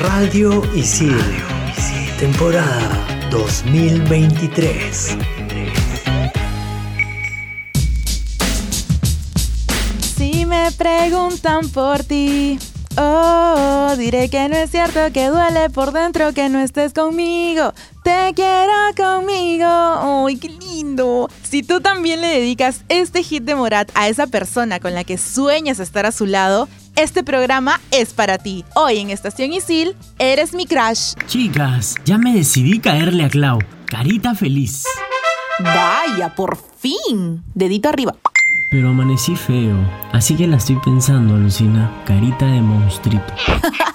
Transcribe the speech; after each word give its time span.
Radio 0.00 0.62
Isil. 0.76 1.18
Temporada 2.20 3.04
2023. 3.32 5.16
Si 10.16 10.46
me 10.46 10.70
preguntan 10.70 11.68
por 11.70 12.04
ti, 12.04 12.60
oh, 12.96 13.92
diré 13.98 14.30
que 14.30 14.48
no 14.48 14.56
es 14.56 14.70
cierto, 14.70 15.00
que 15.12 15.26
duele 15.28 15.68
por 15.70 15.90
dentro 15.92 16.32
que 16.32 16.48
no 16.48 16.60
estés 16.60 16.92
conmigo. 16.92 17.74
Te 18.04 18.32
quiero 18.36 18.72
conmigo. 18.96 19.66
¡Ay, 19.66 20.36
qué 20.36 20.48
lindo! 20.48 21.28
Si 21.42 21.64
tú 21.64 21.80
también 21.80 22.20
le 22.20 22.28
dedicas 22.28 22.82
este 22.88 23.24
hit 23.24 23.42
de 23.42 23.56
Morat 23.56 23.90
a 23.94 24.08
esa 24.08 24.28
persona 24.28 24.78
con 24.78 24.94
la 24.94 25.02
que 25.02 25.18
sueñas 25.18 25.80
estar 25.80 26.06
a 26.06 26.12
su 26.12 26.26
lado, 26.26 26.68
este 26.98 27.22
programa 27.22 27.80
es 27.92 28.12
para 28.12 28.38
ti. 28.38 28.64
Hoy 28.74 28.98
en 28.98 29.10
Estación 29.10 29.52
Isil, 29.52 29.94
eres 30.18 30.52
mi 30.52 30.66
crush. 30.66 31.14
Chicas, 31.28 31.94
ya 32.04 32.18
me 32.18 32.34
decidí 32.34 32.80
caerle 32.80 33.24
a 33.24 33.28
Clau. 33.28 33.60
Carita 33.86 34.34
feliz. 34.34 34.82
Vaya, 35.60 36.34
por 36.34 36.58
fin. 36.78 37.44
Dedito 37.54 37.88
arriba. 37.88 38.16
Pero 38.72 38.88
amanecí 38.88 39.36
feo, 39.36 39.76
así 40.12 40.34
que 40.34 40.48
la 40.48 40.56
estoy 40.56 40.76
pensando, 40.84 41.36
Lucina. 41.36 42.02
Carita 42.04 42.46
de 42.46 42.60
monstruito. 42.60 43.32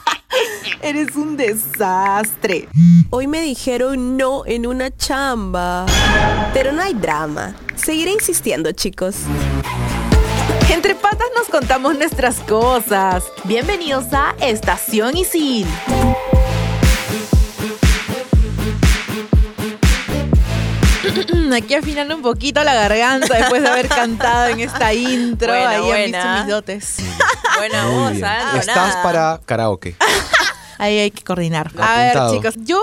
Eres 0.81 1.15
un 1.17 1.35
desastre. 1.35 2.69
Hoy 3.09 3.27
me 3.27 3.41
dijeron 3.41 4.15
no 4.15 4.45
en 4.45 4.65
una 4.65 4.95
chamba. 4.95 5.85
Pero 6.53 6.71
no 6.71 6.81
hay 6.81 6.93
drama. 6.93 7.53
Seguiré 7.75 8.11
insistiendo, 8.11 8.71
chicos. 8.71 9.15
Entre 10.73 10.95
patas 10.95 11.27
nos 11.37 11.47
contamos 11.49 11.95
nuestras 11.97 12.39
cosas. 12.39 13.23
Bienvenidos 13.43 14.05
a 14.11 14.33
Estación 14.41 15.15
Isil. 15.15 15.67
Aquí 21.55 21.75
afinando 21.75 22.15
un 22.15 22.21
poquito 22.21 22.63
la 22.63 22.73
garganta 22.73 23.35
después 23.35 23.61
de 23.61 23.67
haber 23.67 23.87
cantado 23.87 24.47
en 24.49 24.61
esta 24.61 24.93
intro. 24.93 25.49
Buena, 25.49 25.69
Ahí 25.69 25.75
han 25.77 25.83
buena. 25.85 26.05
visto 26.05 26.29
mis 26.39 26.47
dotes. 26.47 26.97
Buena 27.57 27.85
voz. 27.85 28.23
Aldo, 28.23 28.59
Estás 28.59 28.75
nada. 28.75 29.03
para 29.03 29.39
karaoke. 29.45 29.95
Ahí 30.83 30.99
hay 30.99 31.11
que 31.11 31.23
coordinar. 31.23 31.71
A 31.79 31.97
ver, 31.97 32.17
chicos, 32.31 32.55
yo 32.57 32.77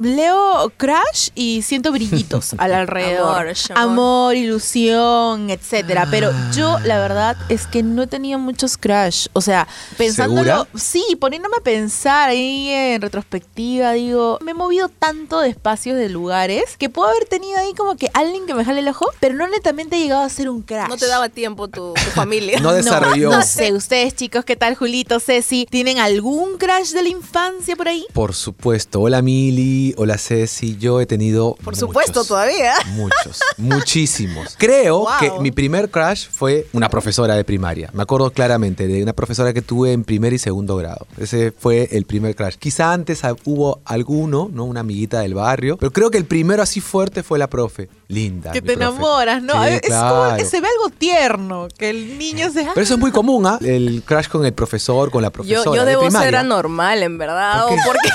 leo 0.00 0.72
Crash 0.76 1.28
y 1.36 1.62
siento 1.62 1.92
brillitos 1.92 2.52
al 2.58 2.74
alrededor. 2.74 3.52
Amor, 3.76 4.34
ilusión, 4.34 5.50
etcétera. 5.50 6.08
Pero 6.10 6.32
yo, 6.52 6.80
la 6.80 6.98
verdad, 6.98 7.36
es 7.48 7.68
que 7.68 7.84
no 7.84 8.02
he 8.02 8.06
tenido 8.08 8.40
muchos 8.40 8.76
Crash. 8.76 9.28
O 9.34 9.40
sea, 9.40 9.68
pensándolo, 9.96 10.64
¿Segura? 10.64 10.66
sí, 10.74 11.04
poniéndome 11.20 11.58
a 11.60 11.62
pensar 11.62 12.30
ahí 12.30 12.70
en 12.70 13.00
retrospectiva, 13.00 13.92
digo, 13.92 14.40
me 14.42 14.50
he 14.50 14.54
movido 14.54 14.88
tanto 14.88 15.38
de 15.38 15.50
espacios, 15.50 15.96
de 15.96 16.08
lugares, 16.08 16.76
que 16.76 16.88
puedo 16.88 17.08
haber 17.08 17.26
tenido 17.26 17.60
ahí 17.60 17.72
como 17.74 17.94
que 17.94 18.10
alguien 18.14 18.46
que 18.46 18.54
me 18.54 18.64
jale 18.64 18.80
el 18.80 18.88
ojo, 18.88 19.12
pero 19.20 19.36
no 19.36 19.46
netamente 19.46 19.94
he 19.94 20.00
llegado 20.00 20.24
a 20.24 20.28
ser 20.28 20.48
un 20.48 20.62
Crash. 20.62 20.88
No 20.88 20.96
te 20.96 21.06
daba 21.06 21.28
tiempo 21.28 21.68
tu, 21.68 21.94
tu 21.94 22.10
familia. 22.10 22.58
No 22.64 22.72
desarrolló. 22.72 23.30
No 23.30 23.42
sé, 23.42 23.72
ustedes 23.72 24.16
chicos, 24.16 24.44
¿qué 24.44 24.56
tal 24.56 24.74
Julito, 24.74 25.20
Ceci? 25.20 25.68
¿Tienen 25.70 25.98
algún 25.98 26.56
crash 26.56 26.90
de 26.90 27.02
la 27.04 27.10
infancia 27.10 27.43
por 27.76 27.88
ahí? 27.88 28.06
Por 28.12 28.34
supuesto. 28.34 29.00
Hola 29.00 29.20
Mili, 29.20 29.94
hola 29.96 30.16
Ceci. 30.18 30.76
Yo 30.78 31.00
he 31.00 31.06
tenido. 31.06 31.54
Por 31.56 31.74
muchos, 31.74 31.78
supuesto, 31.80 32.24
todavía. 32.24 32.72
Muchos, 32.94 33.40
muchísimos. 33.58 34.54
Creo 34.58 35.00
Wow. 35.00 35.08
que 35.20 35.30
mi 35.40 35.50
primer 35.50 35.90
crush 35.90 36.26
fue 36.30 36.66
una 36.72 36.88
profesora 36.88 37.34
de 37.34 37.44
primaria. 37.44 37.90
Me 37.92 38.02
acuerdo 38.02 38.30
claramente 38.30 38.86
de 38.86 39.02
una 39.02 39.12
profesora 39.12 39.52
que 39.52 39.62
tuve 39.62 39.92
en 39.92 40.04
primer 40.04 40.32
y 40.32 40.38
segundo 40.38 40.76
grado. 40.76 41.06
Ese 41.18 41.52
fue 41.52 41.88
el 41.92 42.04
primer 42.06 42.34
crush. 42.34 42.54
Quizá 42.56 42.92
antes 42.92 43.22
hubo 43.44 43.80
alguno, 43.84 44.48
¿no? 44.52 44.64
Una 44.64 44.80
amiguita 44.80 45.20
del 45.20 45.34
barrio. 45.34 45.76
Pero 45.76 45.92
creo 45.92 46.10
que 46.10 46.18
el 46.18 46.24
primero 46.26 46.62
así 46.62 46.80
fuerte 46.80 47.22
fue 47.22 47.38
la 47.38 47.48
profe. 47.48 47.88
Linda. 48.08 48.52
Que 48.52 48.60
te 48.60 48.76
profe. 48.76 48.84
enamoras, 48.84 49.42
¿no? 49.42 49.54
Sí, 49.64 49.70
es 49.70 49.80
como 49.82 50.22
claro. 50.22 50.36
que 50.36 50.44
se 50.44 50.60
ve 50.60 50.68
algo 50.68 50.90
tierno, 50.90 51.68
que 51.76 51.90
el 51.90 52.18
niño 52.18 52.50
se... 52.50 52.64
Pero 52.64 52.80
eso 52.80 52.94
es 52.94 53.00
muy 53.00 53.10
común, 53.10 53.46
¿ah? 53.46 53.58
El 53.62 54.02
crush 54.04 54.28
con 54.28 54.44
el 54.44 54.52
profesor, 54.52 55.10
con 55.10 55.22
la 55.22 55.30
profesora. 55.30 55.64
Yo, 55.64 55.74
yo 55.74 55.84
de 55.84 55.92
debo 55.92 56.10
ser 56.10 56.36
anormal, 56.36 57.02
en 57.02 57.18
verdad. 57.18 57.64
¿Por 57.64 57.72
o 57.72 57.76
qué? 57.76 57.82
porque 57.86 58.08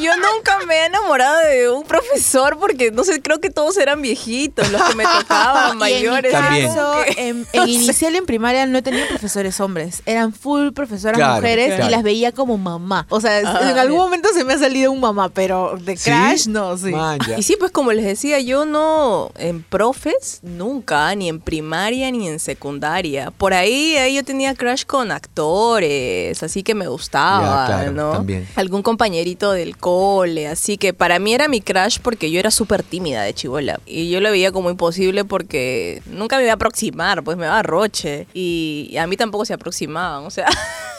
yo 0.00 0.10
nunca 0.16 0.58
me 0.66 0.74
he 0.76 0.86
enamorado 0.86 1.38
de 1.48 1.70
un 1.70 1.82
profesor 1.84 2.58
porque, 2.58 2.90
no 2.90 3.04
sé, 3.04 3.20
creo 3.22 3.40
que 3.40 3.50
todos 3.50 3.76
eran 3.78 4.00
viejitos, 4.02 4.70
los 4.70 4.82
que 4.82 4.94
me 4.94 5.04
tocaban, 5.04 5.76
mayores. 5.78 6.32
También. 6.32 6.68
caso, 6.68 6.94
en, 7.16 7.46
en 7.52 7.68
inicial 7.68 8.14
y 8.14 8.18
en 8.18 8.26
primaria 8.26 8.66
no 8.66 8.78
he 8.78 8.82
tenido 8.82 9.06
profesores 9.08 9.60
hombres, 9.60 10.02
eran 10.06 10.32
full 10.32 10.70
profesoras 10.72 11.16
Claro, 11.18 11.34
mujeres 11.36 11.74
claro. 11.74 11.86
y 11.86 11.90
las 11.90 12.02
veía 12.02 12.32
como 12.32 12.58
mamá. 12.58 13.06
O 13.08 13.20
sea, 13.20 13.32
Ah, 13.44 13.70
en 13.70 13.78
algún 13.78 13.98
momento 13.98 14.28
se 14.32 14.44
me 14.44 14.52
ha 14.54 14.58
salido 14.58 14.92
un 14.92 15.00
mamá, 15.00 15.28
pero 15.28 15.76
de 15.80 15.96
¿Sí? 15.96 16.04
crash 16.04 16.46
no, 16.46 16.76
sí. 16.76 16.90
Man. 16.90 17.18
Y 17.36 17.42
sí, 17.42 17.56
pues 17.58 17.70
como 17.72 17.92
les 17.92 18.04
decía, 18.04 18.38
yo 18.40 18.64
no 18.64 19.32
en 19.36 19.62
profes, 19.62 20.38
nunca, 20.42 21.14
ni 21.14 21.28
en 21.28 21.40
primaria 21.40 22.10
ni 22.10 22.28
en 22.28 22.38
secundaria. 22.38 23.30
Por 23.30 23.52
ahí, 23.54 23.96
ahí 23.96 24.14
yo 24.14 24.24
tenía 24.24 24.54
crush 24.54 24.84
con 24.84 25.10
actores, 25.10 26.42
así 26.42 26.62
que 26.62 26.74
me 26.74 26.86
gustaba, 26.88 27.66
Ya, 27.68 27.74
claro, 27.74 27.92
¿no? 27.92 28.12
también. 28.12 28.46
Algún 28.56 28.82
compañerito 28.82 29.52
del 29.52 29.76
cole, 29.82 30.46
así 30.46 30.78
que 30.78 30.94
para 30.94 31.18
mí 31.18 31.34
era 31.34 31.48
mi 31.48 31.60
crush 31.60 31.98
porque 32.00 32.30
yo 32.30 32.38
era 32.38 32.52
súper 32.52 32.84
tímida 32.84 33.24
de 33.24 33.34
chivola. 33.34 33.80
Y 33.84 34.10
yo 34.10 34.20
lo 34.20 34.30
veía 34.30 34.52
como 34.52 34.70
imposible 34.70 35.24
porque 35.24 36.00
nunca 36.06 36.36
me 36.36 36.44
iba 36.44 36.52
a 36.52 36.54
aproximar, 36.54 37.24
pues 37.24 37.36
me 37.36 37.46
daba 37.46 37.64
roche. 37.64 38.28
Y 38.32 38.94
a 38.96 39.08
mí 39.08 39.16
tampoco 39.16 39.44
se 39.44 39.54
aproximaban, 39.54 40.24
o 40.24 40.30
sea... 40.30 40.46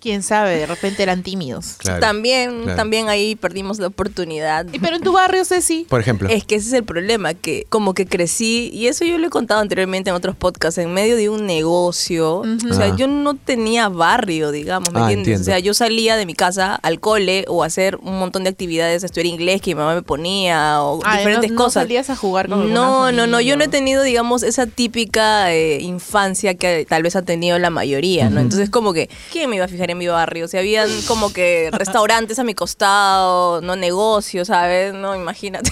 Quién 0.00 0.22
sabe, 0.22 0.56
de 0.58 0.66
repente 0.66 1.02
eran 1.02 1.22
tímidos. 1.22 1.74
Claro, 1.78 2.00
también, 2.00 2.62
claro. 2.62 2.76
también 2.76 3.08
ahí 3.08 3.36
perdimos 3.36 3.78
la 3.78 3.86
oportunidad. 3.88 4.66
Y 4.72 4.78
pero 4.78 4.96
en 4.96 5.02
tu 5.02 5.12
barrio, 5.12 5.44
Ceci, 5.44 5.86
Por 5.88 6.00
ejemplo. 6.00 6.28
Es 6.28 6.44
que 6.44 6.56
ese 6.56 6.68
es 6.68 6.72
el 6.74 6.84
problema, 6.84 7.34
que 7.34 7.66
como 7.68 7.94
que 7.94 8.06
crecí, 8.06 8.70
y 8.72 8.88
eso 8.88 9.04
yo 9.04 9.18
lo 9.18 9.26
he 9.26 9.30
contado 9.30 9.60
anteriormente 9.60 10.10
en 10.10 10.16
otros 10.16 10.34
podcasts, 10.36 10.78
en 10.78 10.92
medio 10.92 11.16
de 11.16 11.28
un 11.28 11.46
negocio. 11.46 12.38
O 12.38 12.74
sea, 12.74 12.86
Ajá. 12.86 12.96
yo 12.96 13.06
no 13.08 13.34
tenía 13.36 13.88
barrio, 13.88 14.50
digamos, 14.52 14.92
¿me 14.92 14.98
Ah, 14.98 15.02
entiendes? 15.04 15.18
entiendo. 15.18 15.42
O 15.42 15.44
sea, 15.44 15.58
yo 15.58 15.74
salía 15.74 16.16
de 16.16 16.26
mi 16.26 16.34
casa 16.34 16.74
al 16.76 17.00
cole 17.00 17.44
o 17.48 17.62
a 17.62 17.66
hacer 17.66 17.96
un 18.02 18.18
montón 18.18 18.44
de 18.44 18.50
actividades, 18.50 19.02
a 19.02 19.06
estudiar 19.06 19.26
inglés 19.26 19.60
que 19.60 19.70
mi 19.70 19.76
mamá 19.78 19.94
me 19.94 20.02
ponía, 20.02 20.82
o 20.82 21.00
Ah, 21.04 21.18
diferentes 21.18 21.50
no- 21.50 21.56
no 21.56 21.62
cosas. 21.64 21.82
salías 21.84 22.10
a 22.10 22.16
jugar 22.16 22.48
con 22.48 22.72
No, 22.72 23.12
no, 23.12 23.26
no, 23.26 23.40
yo 23.40 23.56
no 23.56 23.64
he 23.64 23.68
tenido, 23.68 24.02
digamos, 24.02 24.42
esa 24.42 24.66
típica 24.66 25.52
eh, 25.52 25.78
infancia 25.80 26.54
que 26.54 26.86
tal 26.88 27.02
vez 27.02 27.16
ha 27.16 27.22
tenido 27.22 27.58
la 27.58 27.70
mayoría, 27.70 28.30
¿no? 28.30 28.40
Entonces, 28.40 28.70
como 28.70 28.92
que, 28.92 29.08
¿quién 29.32 29.48
me 29.50 29.56
iba 29.56 29.64
a 29.64 29.68
fijar 29.76 29.90
en 29.90 29.98
mi 29.98 30.08
barrio? 30.08 30.46
O 30.46 30.58
habían 30.58 30.88
como 31.06 31.32
que 31.32 31.70
restaurantes 31.72 32.38
a 32.38 32.44
mi 32.44 32.54
costado, 32.54 33.60
no 33.60 33.76
negocios, 33.76 34.48
¿sabes? 34.48 34.92
No, 34.94 35.14
imagínate. 35.14 35.70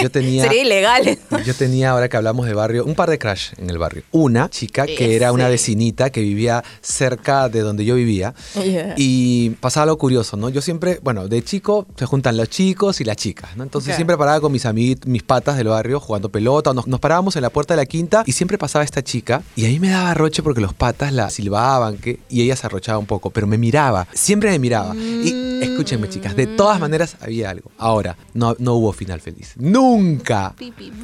Yo 0.00 0.10
tenía. 0.10 0.44
Sería 0.44 0.62
ilegal. 0.62 1.18
Yo 1.44 1.54
tenía, 1.54 1.90
ahora 1.90 2.08
que 2.08 2.16
hablamos 2.16 2.46
de 2.46 2.54
barrio, 2.54 2.84
un 2.84 2.94
par 2.94 3.10
de 3.10 3.18
crash 3.18 3.52
en 3.58 3.70
el 3.70 3.78
barrio. 3.78 4.02
Una 4.12 4.48
chica 4.48 4.86
que 4.86 5.16
era 5.16 5.32
una 5.32 5.48
vecinita 5.48 6.10
que 6.10 6.20
vivía 6.20 6.62
cerca 6.80 7.48
de 7.48 7.60
donde 7.60 7.84
yo 7.84 7.94
vivía. 7.94 8.34
Yeah. 8.54 8.94
Y 8.96 9.50
pasaba 9.60 9.84
algo 9.84 9.98
curioso, 9.98 10.36
¿no? 10.36 10.48
Yo 10.48 10.60
siempre, 10.60 10.98
bueno, 11.02 11.28
de 11.28 11.42
chico 11.42 11.86
se 11.96 12.06
juntan 12.06 12.36
los 12.36 12.48
chicos 12.48 13.00
y 13.00 13.04
las 13.04 13.16
chicas, 13.16 13.56
¿no? 13.56 13.62
Entonces 13.62 13.92
Ok. 13.92 13.96
siempre 13.96 14.16
paraba 14.16 14.40
con 14.40 14.52
mis 14.52 14.66
amigos, 14.66 15.06
mis 15.06 15.22
patas 15.22 15.56
del 15.56 15.68
barrio 15.68 16.00
jugando 16.00 16.28
pelota. 16.28 16.72
Nos, 16.72 16.86
nos 16.86 17.00
parábamos 17.00 17.36
en 17.36 17.42
la 17.42 17.50
puerta 17.50 17.74
de 17.74 17.78
la 17.78 17.86
quinta 17.86 18.22
y 18.26 18.32
siempre 18.32 18.58
pasaba 18.58 18.84
esta 18.84 19.02
chica. 19.02 19.42
Y 19.56 19.64
ahí 19.64 19.78
me 19.80 19.88
daba 19.90 20.14
roche 20.14 20.42
porque 20.42 20.60
los 20.60 20.74
patas 20.74 21.12
la 21.12 21.30
silbaban 21.30 21.96
que, 21.98 22.20
y 22.28 22.42
ella 22.42 22.56
se 22.56 22.66
arrochaba 22.66 22.98
un 22.98 23.06
poco, 23.06 23.30
pero 23.30 23.46
me 23.46 23.58
miraba. 23.58 24.06
Siempre 24.12 24.50
me 24.50 24.58
miraba. 24.58 24.94
Y 24.96 25.60
escúchenme, 25.62 26.08
chicas, 26.08 26.36
de 26.36 26.46
todas 26.46 26.80
maneras 26.80 27.16
había 27.20 27.50
algo. 27.50 27.70
Ahora, 27.78 28.16
no, 28.34 28.56
no 28.58 28.74
hubo 28.74 28.92
final 28.92 29.20
feliz. 29.20 29.52
Nunca. 29.80 30.54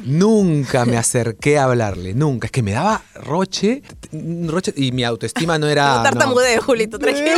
Nunca 0.05 0.85
me 0.85 0.97
acerqué 0.97 1.57
a 1.57 1.63
hablarle, 1.63 2.13
nunca. 2.13 2.45
Es 2.45 2.51
que 2.51 2.61
me 2.61 2.73
daba 2.73 3.01
roche, 3.15 3.81
roche 4.45 4.71
y 4.75 4.91
mi 4.91 5.03
autoestima 5.03 5.57
no 5.57 5.67
era. 5.67 5.87
No 5.97 6.03
tartamudeo, 6.03 6.61
Julito, 6.61 6.99
tranquilo. 6.99 7.37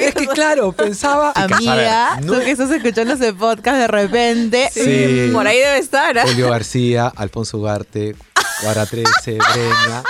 Es 0.00 0.14
que 0.14 0.26
claro, 0.28 0.72
pensaba. 0.72 1.32
y 1.34 1.46
que, 1.46 1.54
a 1.54 1.74
ver, 1.74 1.86
Amiga, 1.88 2.20
no- 2.22 2.34
tú 2.34 2.40
que 2.40 2.50
estás 2.50 2.70
escuchando 2.70 3.14
ese 3.14 3.32
podcast 3.32 3.78
de 3.78 3.86
repente. 3.88 4.70
Sí. 4.72 5.30
Por 5.32 5.46
ahí 5.46 5.58
debe 5.58 5.78
estar. 5.78 6.16
¿ah? 6.18 6.24
Julio 6.26 6.50
García, 6.50 7.12
Alfonso 7.16 7.58
Ugarte, 7.58 8.14
Guara 8.62 8.86
13, 8.86 9.38
Breña. 9.38 10.02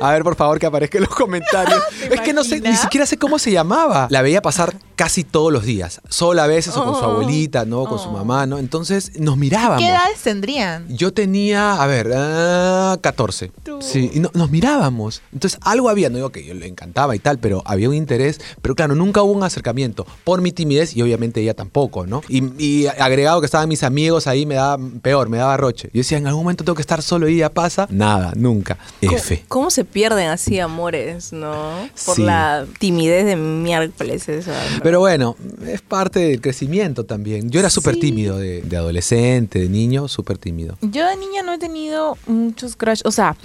A 0.00 0.12
ver, 0.12 0.22
por 0.22 0.36
favor, 0.36 0.58
que 0.58 0.66
aparezca 0.66 0.98
en 0.98 1.04
los 1.04 1.14
comentarios. 1.14 1.82
Es 2.10 2.20
que 2.20 2.32
no 2.32 2.44
sé, 2.44 2.60
ni 2.60 2.76
siquiera 2.76 3.04
sé 3.06 3.16
cómo 3.18 3.38
se 3.38 3.50
llamaba. 3.50 4.06
La 4.10 4.22
veía 4.22 4.40
pasar 4.40 4.76
casi 4.94 5.24
todos 5.24 5.52
los 5.52 5.64
días. 5.64 6.00
Solo 6.08 6.40
a 6.42 6.46
veces 6.46 6.76
o 6.76 6.84
con 6.84 6.94
su 6.94 7.00
Oh. 7.00 7.10
abuelita, 7.10 7.64
¿no? 7.64 7.84
Con 7.84 7.98
su 7.98 8.08
Oh. 8.08 8.12
mamá, 8.12 8.46
¿no? 8.46 8.58
Entonces 8.58 9.18
nos 9.18 9.36
mirábamos. 9.36 9.82
¿Qué 9.82 9.88
edades 9.88 10.18
tendrían? 10.22 10.86
Yo 10.88 11.12
tenía, 11.12 11.82
a 11.82 11.86
ver, 11.86 12.12
ah, 12.14 12.96
14. 13.00 13.50
Sí, 13.80 14.10
y 14.14 14.20
no- 14.20 14.30
nos 14.34 14.50
mirábamos. 14.50 15.22
Entonces 15.32 15.58
algo 15.62 15.88
había, 15.90 16.08
no 16.10 16.16
digo 16.16 16.30
que 16.30 16.44
yo 16.44 16.54
le 16.54 16.66
encantaba 16.66 17.16
y 17.16 17.18
tal, 17.18 17.38
pero 17.38 17.62
había 17.66 17.88
un 17.88 17.94
interés. 17.94 18.40
Pero 18.62 18.74
claro, 18.74 18.94
nunca 18.94 19.22
hubo 19.22 19.32
un 19.32 19.42
acercamiento 19.42 20.06
por 20.24 20.40
mi 20.40 20.52
timidez 20.52 20.96
y 20.96 21.02
obviamente 21.02 21.40
ella 21.40 21.54
tampoco, 21.54 22.06
¿no? 22.06 22.22
Y, 22.28 22.42
y 22.62 22.86
agregado 22.86 23.40
que 23.40 23.46
estaban 23.46 23.68
mis 23.68 23.82
amigos 23.82 24.26
ahí, 24.26 24.46
me 24.46 24.54
daba 24.54 24.78
peor, 25.02 25.28
me 25.28 25.38
daba 25.38 25.56
roche. 25.56 25.88
Yo 25.92 25.98
decía, 25.98 26.18
en 26.18 26.26
algún 26.26 26.35
momento 26.36 26.64
tengo 26.64 26.76
que 26.76 26.82
estar 26.82 27.02
solo 27.02 27.28
y 27.28 27.38
ya 27.38 27.50
pasa. 27.50 27.86
Nada, 27.90 28.32
nunca. 28.36 28.78
F. 29.00 29.44
¿Cómo, 29.48 29.66
cómo 29.66 29.70
se 29.70 29.84
pierden 29.84 30.28
así 30.28 30.58
amores, 30.60 31.32
no? 31.32 31.88
Por 32.04 32.16
Sí. 32.16 32.22
la 32.22 32.66
timidez 32.78 33.24
de 33.26 33.36
miércoles 33.36 34.28
esa. 34.28 34.52
¿no? 34.52 34.80
Pero 34.82 35.00
bueno, 35.00 35.36
es 35.66 35.80
parte 35.82 36.20
del 36.20 36.40
crecimiento 36.40 37.04
también. 37.04 37.50
Yo 37.50 37.60
era 37.60 37.70
súper 37.70 37.94
Sí. 37.94 38.00
tímido 38.00 38.36
de, 38.38 38.62
de 38.62 38.76
adolescente, 38.76 39.58
de 39.60 39.68
niño, 39.68 40.08
súper 40.08 40.38
tímido. 40.38 40.78
Yo 40.82 41.06
de 41.06 41.16
niña 41.16 41.42
no 41.42 41.52
he 41.54 41.58
tenido 41.58 42.16
muchos 42.26 42.76
crush. 42.76 43.00
O 43.04 43.10
sea, 43.10 43.36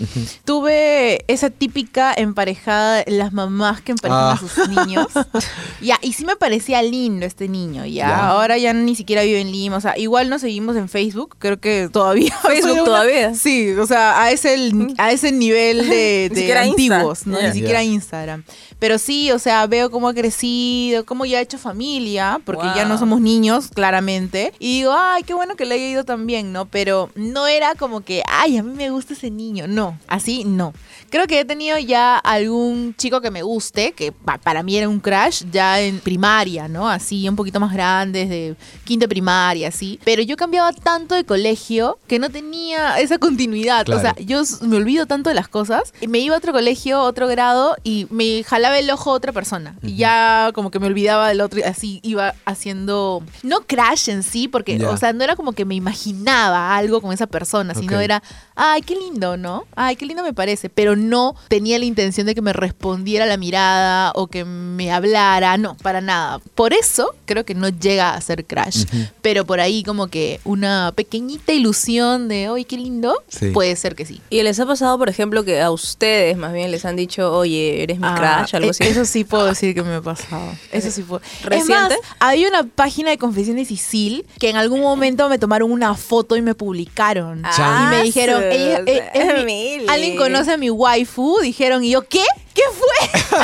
tuve 0.45 1.23
esa 1.27 1.49
típica 1.49 2.13
emparejada, 2.15 3.03
las 3.07 3.33
mamás 3.33 3.81
que 3.81 3.91
emparejan 3.91 4.21
Ah. 4.21 4.31
a 4.33 4.37
sus 4.37 4.67
niños. 4.69 5.07
ya, 5.81 5.97
y 6.01 6.13
sí 6.13 6.25
me 6.25 6.35
parecía 6.35 6.81
lindo 6.81 7.25
este 7.25 7.47
niño. 7.47 7.85
Ya, 7.85 7.91
Ya. 8.07 8.27
ahora 8.29 8.57
ya 8.57 8.73
ni 8.73 8.95
siquiera 8.95 9.23
vive 9.23 9.39
en 9.41 9.51
Lima. 9.51 9.77
O 9.77 9.81
sea, 9.81 9.97
igual 9.97 10.29
nos 10.29 10.41
seguimos 10.41 10.75
en 10.75 10.89
Facebook. 10.89 11.35
Creo 11.39 11.59
que 11.59 11.89
todavía. 11.91 12.33
¿Facebook 12.41 12.80
una- 12.81 12.91
todavía? 12.91 13.33
Sí, 13.33 13.71
o 13.73 13.85
sea, 13.85 14.21
a 14.21 14.31
ese, 14.31 14.71
a 14.97 15.11
ese 15.11 15.31
nivel 15.31 15.87
de, 15.89 16.29
de 16.33 16.41
Insta. 16.41 16.61
antiguos, 16.61 17.27
¿no? 17.27 17.39
Ya. 17.39 17.47
Ni 17.47 17.53
siquiera 17.53 17.83
Ya. 17.83 17.89
Instagram. 17.91 18.43
Pero 18.79 18.97
sí, 18.97 19.31
o 19.31 19.37
sea, 19.39 19.67
veo 19.67 19.91
cómo 19.91 20.07
ha 20.09 20.13
crecido, 20.13 21.05
cómo 21.05 21.25
ya 21.25 21.37
ha 21.37 21.41
hecho 21.41 21.57
familia, 21.59 22.39
porque 22.45 22.65
ya 22.75 22.83
no 22.85 22.91
Wow. 22.91 22.99
somos 22.99 23.21
niños, 23.21 23.67
claramente. 23.73 24.53
Y 24.59 24.79
digo, 24.79 24.93
ay, 24.97 25.23
qué 25.23 25.33
bueno 25.35 25.55
que 25.55 25.65
le 25.65 25.75
haya 25.75 25.87
ido 25.87 26.03
tan 26.03 26.25
bien, 26.25 26.51
¿no? 26.51 26.65
Pero 26.65 27.09
no 27.15 27.45
era 27.47 27.75
como 27.75 28.01
que, 28.01 28.23
ay, 28.27 28.57
a 28.57 28.63
mí 28.63 28.73
me 28.75 28.89
gusta 28.89 29.13
ese 29.13 29.29
niño. 29.29 29.67
No, 29.67 29.97
así 30.07 30.43
no. 30.45 30.73
Creo 31.11 31.27
que 31.27 31.39
he 31.41 31.45
tenido 31.45 31.77
ya 31.77 32.17
algún 32.17 32.95
chico 32.97 33.21
que 33.21 33.29
me 33.31 33.43
guste, 33.43 33.91
que 33.91 34.11
pa- 34.11 34.37
para 34.39 34.63
mí 34.63 34.77
era 34.77 34.87
un 34.89 34.99
crush, 34.99 35.43
ya 35.51 35.79
en 35.81 35.99
primaria, 35.99 36.67
¿no? 36.67 36.89
Así, 36.89 37.27
un 37.29 37.35
poquito 37.35 37.59
más 37.59 37.73
grande, 37.73 38.25
desde 38.25 38.55
quinta 38.85 39.07
primaria, 39.07 39.67
así. 39.67 39.99
Pero 40.03 40.21
yo 40.23 40.35
cambiaba 40.37 40.71
tanto 40.73 41.13
de 41.15 41.23
colegio 41.23 41.99
que 42.07 42.17
no 42.17 42.29
tenía 42.29 42.70
esa 42.97 43.17
continuidad. 43.17 43.85
Claro. 43.85 43.99
O 43.99 44.01
sea, 44.01 44.15
yo 44.23 44.41
me 44.61 44.77
olvido 44.77 45.05
tanto 45.05 45.29
de 45.29 45.35
las 45.35 45.47
cosas. 45.47 45.93
Y 46.01 46.07
me 46.07 46.19
iba 46.19 46.35
a 46.35 46.37
otro 46.37 46.53
colegio, 46.53 47.01
otro 47.01 47.27
grado, 47.27 47.75
y 47.83 48.07
me 48.09 48.43
jalaba 48.43 48.77
el 48.79 48.89
ojo 48.89 49.11
a 49.11 49.13
otra 49.13 49.31
persona. 49.31 49.75
Y 49.83 49.95
ya 49.95 50.51
como 50.53 50.71
que 50.71 50.79
me 50.79 50.87
olvidaba 50.87 51.29
del 51.29 51.41
otro, 51.41 51.59
y 51.59 51.63
así 51.63 51.99
iba 52.03 52.33
haciendo, 52.45 53.23
no 53.43 53.61
crash 53.61 54.09
en 54.09 54.23
sí, 54.23 54.47
porque, 54.47 54.83
o 54.85 54.97
sea, 54.97 55.13
no 55.13 55.23
era 55.23 55.35
como 55.35 55.53
que 55.53 55.65
me 55.65 55.75
imaginaba 55.75 56.75
algo 56.75 57.01
con 57.01 57.13
esa 57.13 57.27
persona, 57.27 57.73
sino 57.73 57.99
era, 57.99 58.21
ay, 58.55 58.81
qué 58.81 58.95
lindo, 58.95 59.37
¿no? 59.37 59.65
Ay, 59.75 59.95
qué 59.95 60.05
lindo 60.05 60.23
me 60.23 60.33
parece. 60.33 60.69
Pero 60.69 60.95
no 60.95 61.35
tenía 61.47 61.79
la 61.79 61.85
intención 61.85 62.27
de 62.27 62.35
que 62.35 62.41
me 62.41 62.53
respondiera 62.53 63.25
la 63.25 63.37
mirada 63.37 64.11
o 64.15 64.27
que 64.27 64.45
me 64.45 64.91
hablara, 64.91 65.57
no, 65.57 65.75
para 65.77 66.01
nada. 66.01 66.39
Por 66.55 66.73
eso 66.73 67.13
creo 67.31 67.45
que 67.45 67.55
no 67.55 67.69
llega 67.69 68.13
a 68.13 68.21
ser 68.21 68.45
crash. 68.45 68.85
Pero 69.21 69.45
por 69.45 69.59
ahí 69.59 69.83
como 69.83 70.07
que 70.07 70.39
una 70.43 70.91
pequeñita 70.95 71.53
ilusión 71.53 72.27
de, 72.27 72.47
ay, 72.53 72.65
qué 72.65 72.77
lindo, 72.77 73.15
Sí. 73.27 73.51
puede 73.51 73.75
ser 73.75 73.95
que 73.95 74.05
sí. 74.05 74.21
¿Y 74.29 74.41
les 74.43 74.59
ha 74.59 74.65
pasado, 74.65 74.97
por 74.97 75.09
ejemplo, 75.09 75.43
que 75.43 75.61
a 75.61 75.71
ustedes 75.71 76.37
más 76.37 76.53
bien 76.53 76.71
les 76.71 76.85
han 76.85 76.95
dicho, 76.95 77.31
oye, 77.35 77.83
eres 77.83 77.99
mi 77.99 78.07
Ah, 78.07 78.43
crush, 78.45 78.55
algo 78.55 78.67
e- 78.67 78.71
así? 78.71 78.83
Eso 78.83 79.05
sí 79.05 79.23
puedo 79.23 79.45
decir 79.53 79.73
que 79.73 79.83
me 79.83 79.95
ha 79.95 80.01
pasado. 80.01 80.51
Eso 80.71 80.91
sí 80.91 81.01
puedo. 81.03 81.21
Es 81.23 81.43
¿Reciente? 81.45 81.73
más, 81.73 81.93
había 82.19 82.47
una 82.47 82.63
página 82.63 83.09
de 83.11 83.17
Confesiones 83.17 83.71
Isil 83.71 84.25
que 84.39 84.49
en 84.49 84.57
algún 84.57 84.81
momento 84.81 85.29
me 85.29 85.37
tomaron 85.39 85.71
una 85.71 85.95
foto 85.95 86.35
y 86.35 86.41
me 86.41 86.55
publicaron. 86.55 87.43
Chan. 87.55 87.93
y 87.93 87.95
me 87.97 88.03
dijeron, 88.03 88.41
Ah, 88.43 88.49
ella, 88.51 88.77
sus- 88.79 88.87
eh, 88.87 89.09
es 89.13 89.89
alguien 89.89 90.17
conoce 90.17 90.51
a 90.51 90.57
mi 90.57 90.69
waifu, 90.69 91.39
dijeron, 91.41 91.83
y 91.83 91.91
yo, 91.91 92.01
¿qué? 92.07 92.23
¿Qué 92.53 92.61
fue? 92.73 93.39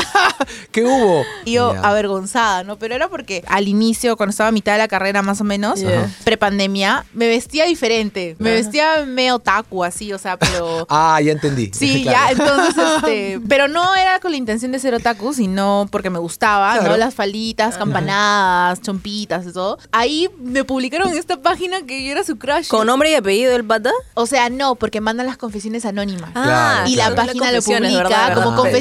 ¿Qué 0.71 0.83
hubo? 0.83 1.24
Y 1.45 1.54
yo 1.54 1.71
avergonzada, 1.83 2.63
¿no? 2.63 2.77
Pero 2.77 2.95
era 2.95 3.07
porque 3.07 3.44
al 3.48 3.68
inicio, 3.68 4.18
cuando 4.18 4.31
estaba 4.31 4.50
a 4.50 4.51
mitad 4.51 4.74
de 4.74 4.77
la 4.80 4.88
carrera 4.88 5.21
más 5.21 5.42
o 5.42 5.44
menos, 5.44 5.80
Yeah. 5.80 6.09
prepandemia, 6.24 7.06
me 7.13 7.27
vestía 7.27 7.65
diferente. 7.65 8.36
Me 8.39 8.51
vestía 8.51 9.06
medio 9.06 9.39
taku, 9.39 9.83
así, 9.83 10.12
o 10.13 10.18
sea, 10.18 10.38
pero... 10.38 10.86
Ah, 10.89 11.19
ya 11.21 11.31
entendí. 11.31 11.71
Sí, 11.74 12.04
Claro. 12.07 12.18
ya, 12.18 12.31
entonces, 12.44 12.83
este, 12.95 13.39
pero 13.48 13.68
no 13.68 13.95
era 13.95 14.19
con 14.19 14.31
la 14.31 14.38
intención 14.38 14.71
de 14.71 14.80
ser 14.80 14.94
otaku, 14.94 15.33
sino 15.33 15.88
porque 15.92 16.10
me 16.10 16.19
gustaba, 16.19 16.74
Claro. 16.74 16.89
¿no? 16.92 16.98
Las 16.98 17.13
falditas, 17.15 17.77
campanadas, 17.77 18.81
chompitas 18.81 19.45
y 19.45 19.53
todo. 19.53 19.77
Ahí 19.92 20.30
me 20.39 20.63
publicaron 20.63 21.10
en 21.10 21.18
esta 21.18 21.38
página 21.42 21.81
que 21.83 22.03
yo 22.06 22.12
era 22.12 22.24
su 22.24 22.38
crush. 22.38 22.68
¿Con 22.68 22.88
nombre 22.88 23.12
y 23.12 23.15
apellido 23.15 23.51
del 23.51 23.63
pata? 23.65 23.92
O 24.15 24.25
sea, 24.25 24.50
no, 24.50 24.75
porque 24.75 25.01
mandan 25.01 25.27
las 25.27 25.38
confesiones 25.38 25.86
anónimas. 25.86 26.31
Claro, 26.31 26.89
y 26.89 26.95
la 26.95 27.13
página 27.15 27.51
lo 27.51 27.62
publica 27.62 27.80
¿verdad? 28.03 28.33
como 28.33 28.50
¿verdad? 28.63 28.71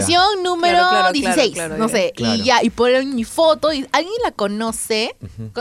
Número 0.43 0.77
Claro, 0.79 0.89
claro, 0.91 1.13
claro, 1.13 1.13
16, 1.13 1.53
claro, 1.55 1.77
no 1.79 1.89
sé. 1.89 2.13
Y 2.17 2.43
ya, 2.43 2.63
y 2.63 2.71
ponen 2.71 3.15
mi 3.15 3.25
foto, 3.25 3.73
y 3.73 3.87
alguien 3.93 4.15
la 4.25 4.31
conoce, 4.33 5.15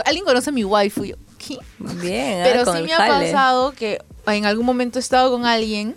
alguien 0.04 0.24
conoce 0.24 0.50
a 0.50 0.52
mi 0.52 0.64
waifu, 0.64 1.04
y 1.04 1.08
yo, 1.10 1.16
¿qué? 1.38 1.58
Bien, 1.78 2.40
ah, 2.40 2.44
Pero 2.44 2.64
con 2.64 2.76
sí 2.76 2.82
me 2.82 2.92
ha 2.92 2.96
jale. 2.98 3.26
pasado 3.26 3.72
que 3.72 4.00
en 4.26 4.46
algún 4.46 4.66
momento 4.66 4.98
he 4.98 5.00
estado 5.00 5.30
con 5.30 5.44
alguien 5.46 5.96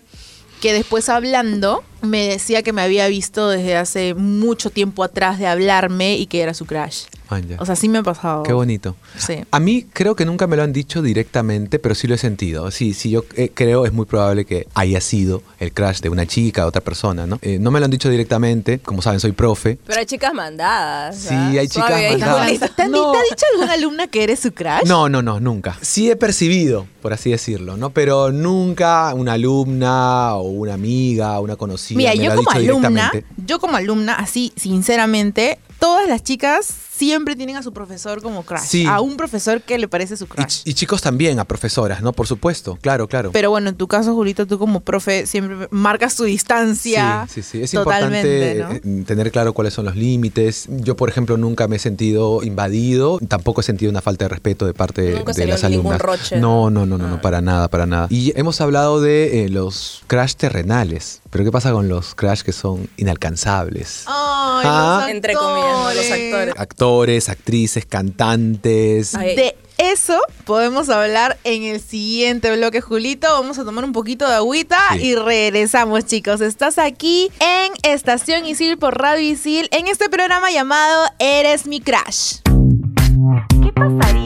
que 0.62 0.74
después 0.74 1.10
hablando 1.10 1.84
me 2.02 2.28
decía 2.28 2.64
que 2.64 2.74
me 2.74 2.82
había 2.82 3.08
visto 3.08 3.50
desde 3.50 3.76
hace 3.76 4.14
mucho 4.14 4.70
tiempo 4.70 5.04
atrás 5.04 5.40
de 5.40 5.48
hablarme 5.48 6.18
y 6.18 6.26
que 6.28 6.42
era 6.42 6.54
su 6.54 6.66
crush. 6.66 7.04
Man. 7.30 7.46
O 7.60 7.66
sea, 7.66 7.76
sí 7.76 7.88
me 7.90 8.00
ha 8.00 8.04
pasado. 8.04 8.42
Qué 8.42 8.54
bonito. 8.54 8.96
Sí. 9.16 9.36
A 9.52 9.60
mí 9.60 9.86
creo 9.94 10.16
que 10.16 10.26
nunca 10.26 10.48
me 10.48 10.56
lo 10.56 10.64
han 10.64 10.74
dicho 10.74 11.04
directamente, 11.04 11.78
pero 11.78 11.94
sí 11.94 12.08
lo 12.08 12.16
he 12.16 12.18
sentido. 12.18 12.72
Sí, 12.72 12.96
sí, 12.96 13.12
yo 13.12 13.24
eh, 13.36 13.52
creo 13.54 13.86
es 13.86 13.94
muy 13.94 14.08
probable 14.08 14.46
que 14.46 14.68
haya 14.74 15.00
sido 15.00 15.44
el 15.60 15.72
crush 15.72 16.00
de 16.00 16.10
una 16.10 16.26
chica, 16.26 16.62
de 16.64 16.68
otra 16.70 16.82
persona, 16.82 17.28
¿no? 17.28 17.38
Eh, 17.44 17.60
no 17.60 17.70
me 17.70 17.80
lo 17.80 17.86
han 17.86 17.92
dicho 17.92 18.10
directamente, 18.10 18.80
como 18.80 19.04
saben, 19.04 19.20
soy 19.20 19.34
profe. 19.34 19.78
Pero 19.86 20.00
hay 20.00 20.08
chicas 20.08 20.34
mandadas. 20.34 21.18
Sí, 21.18 21.28
¿ah? 21.36 21.50
hay 21.60 21.68
chicas 21.68 21.90
Suave, 21.90 22.10
mandadas. 22.18 22.76
¿Te, 22.76 22.82
han- 22.82 22.92
No. 22.92 23.12
te 23.12 23.18
ha 23.20 23.22
dicho 23.22 23.46
alguna 23.54 23.74
alumna 23.74 24.08
que 24.08 24.24
eres 24.24 24.40
su 24.40 24.52
crush? 24.52 24.88
No, 24.88 25.08
no, 25.08 25.22
no, 25.22 25.40
nunca. 25.40 25.78
Sí 25.82 26.10
he 26.10 26.16
percibido, 26.16 26.88
por 27.04 27.14
así 27.14 27.30
decirlo, 27.30 27.78
¿no? 27.78 27.92
Pero 27.92 28.32
nunca 28.32 29.14
una 29.14 29.34
alumna 29.34 30.34
o 30.36 30.42
una 30.50 30.74
amiga, 30.74 31.40
una 31.42 31.56
conocida 31.58 31.89
Mira, 31.96 32.14
me 32.16 32.24
yo 32.24 32.36
como 32.36 32.52
alumna, 32.52 33.12
yo 33.46 33.60
como 33.60 33.78
alumna, 33.78 34.16
así, 34.16 34.54
sinceramente, 34.56 35.60
todas 35.80 36.08
las 36.08 36.24
chicas 36.24 36.68
siempre 37.00 37.36
tienen 37.38 37.56
a 37.56 37.64
su 37.64 37.72
profesor 37.72 38.22
como 38.22 38.44
crush. 38.44 38.60
Sí. 38.62 38.86
A 38.86 39.00
un 39.00 39.16
profesor 39.16 39.62
que 39.62 39.78
le 39.78 39.88
parece 39.88 40.18
su 40.18 40.28
crush. 40.28 40.62
y 40.66 40.74
chicos 40.74 41.02
también, 41.02 41.40
a 41.40 41.46
profesoras, 41.46 42.02
¿no? 42.02 42.12
Por 42.12 42.28
supuesto, 42.28 42.78
claro, 42.82 43.08
claro. 43.08 43.32
Pero 43.32 43.50
bueno, 43.50 43.70
en 43.70 43.76
tu 43.76 43.88
caso, 43.88 44.14
Julito, 44.14 44.46
tú 44.46 44.60
como 44.60 44.82
profe 44.82 45.26
siempre 45.26 45.68
marcas 45.72 46.16
tu 46.18 46.26
distancia. 46.26 47.26
Sí, 47.30 47.42
sí, 47.42 47.52
sí. 47.60 47.64
Es 47.64 47.72
totalmente, 47.72 48.52
importante 48.58 48.90
¿no? 48.90 49.00
eh, 49.00 49.04
tener 49.06 49.32
claro 49.32 49.54
cuáles 49.54 49.74
son 49.74 49.86
los 49.86 49.96
límites. 49.96 50.68
Yo, 50.70 50.96
por 50.98 51.08
ejemplo, 51.10 51.38
nunca 51.38 51.68
me 51.70 51.78
he 51.78 51.80
sentido 51.80 52.44
invadido, 52.44 53.20
tampoco 53.28 53.62
he 53.62 53.64
sentido 53.64 53.90
una 53.90 54.02
falta 54.02 54.26
de 54.26 54.30
respeto 54.30 54.66
de 54.66 54.74
parte 54.74 55.02
de- 55.02 55.12
Nunca 55.16 55.32
de 55.32 55.34
salió 55.42 55.54
las 55.54 55.64
alumnas. 55.64 56.02
roche. 56.02 56.38
No, 56.38 56.70
no, 56.70 56.86
no, 56.86 56.98
no, 56.98 57.08
no, 57.08 57.16
Ah. 57.16 57.22
para 57.22 57.40
nada, 57.42 57.70
para 57.70 57.86
nada. 57.86 58.08
Y 58.10 58.34
hemos 58.38 58.60
hablado 58.62 59.00
de 59.02 59.46
eh, 59.46 59.50
los 59.50 60.04
crash 60.08 60.34
terrenales. 60.36 61.22
Pero 61.30 61.44
¿qué 61.46 61.52
pasa 61.52 61.72
con 61.72 61.88
los 61.88 62.14
crash 62.16 62.42
que 62.42 62.52
son 62.52 62.90
inalcanzables? 62.98 64.04
Ay, 64.08 64.66
Ah. 64.68 65.00
los 65.04 65.12
Entre 65.12 65.34
comillas, 65.34 65.72
¿no? 65.72 65.94
los 65.94 66.12
actores. 66.12 66.54
Actores, 66.58 66.89
actrices, 67.30 67.86
cantantes. 67.86 69.14
Ay. 69.16 69.36
De 69.36 69.56
eso 69.78 70.20
podemos 70.46 70.90
hablar 70.90 71.38
en 71.44 71.64
el 71.64 71.80
siguiente 71.80 72.54
bloque, 72.56 72.82
Julito. 72.82 73.28
Vamos 73.32 73.58
a 73.60 73.64
tomar 73.66 73.84
un 73.86 73.94
poquito 73.94 74.28
de 74.28 74.36
agüita 74.36 74.78
Sí. 74.94 75.08
y 75.08 75.16
regresamos, 75.16 76.06
chicos. 76.06 76.42
Estás 76.42 76.78
aquí 76.78 77.30
en 77.40 77.72
Estación 77.90 78.46
Isil 78.46 78.78
por 78.78 78.98
Radio 79.00 79.22
Isil 79.32 79.70
en 79.72 79.88
este 79.88 80.10
programa 80.10 80.52
llamado 80.52 81.06
Eres 81.20 81.66
mi 81.66 81.80
crush. 81.80 82.40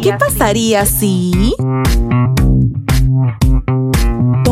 ¿Qué 0.01 0.13
pasaría 0.17 0.85
si? 0.85 1.53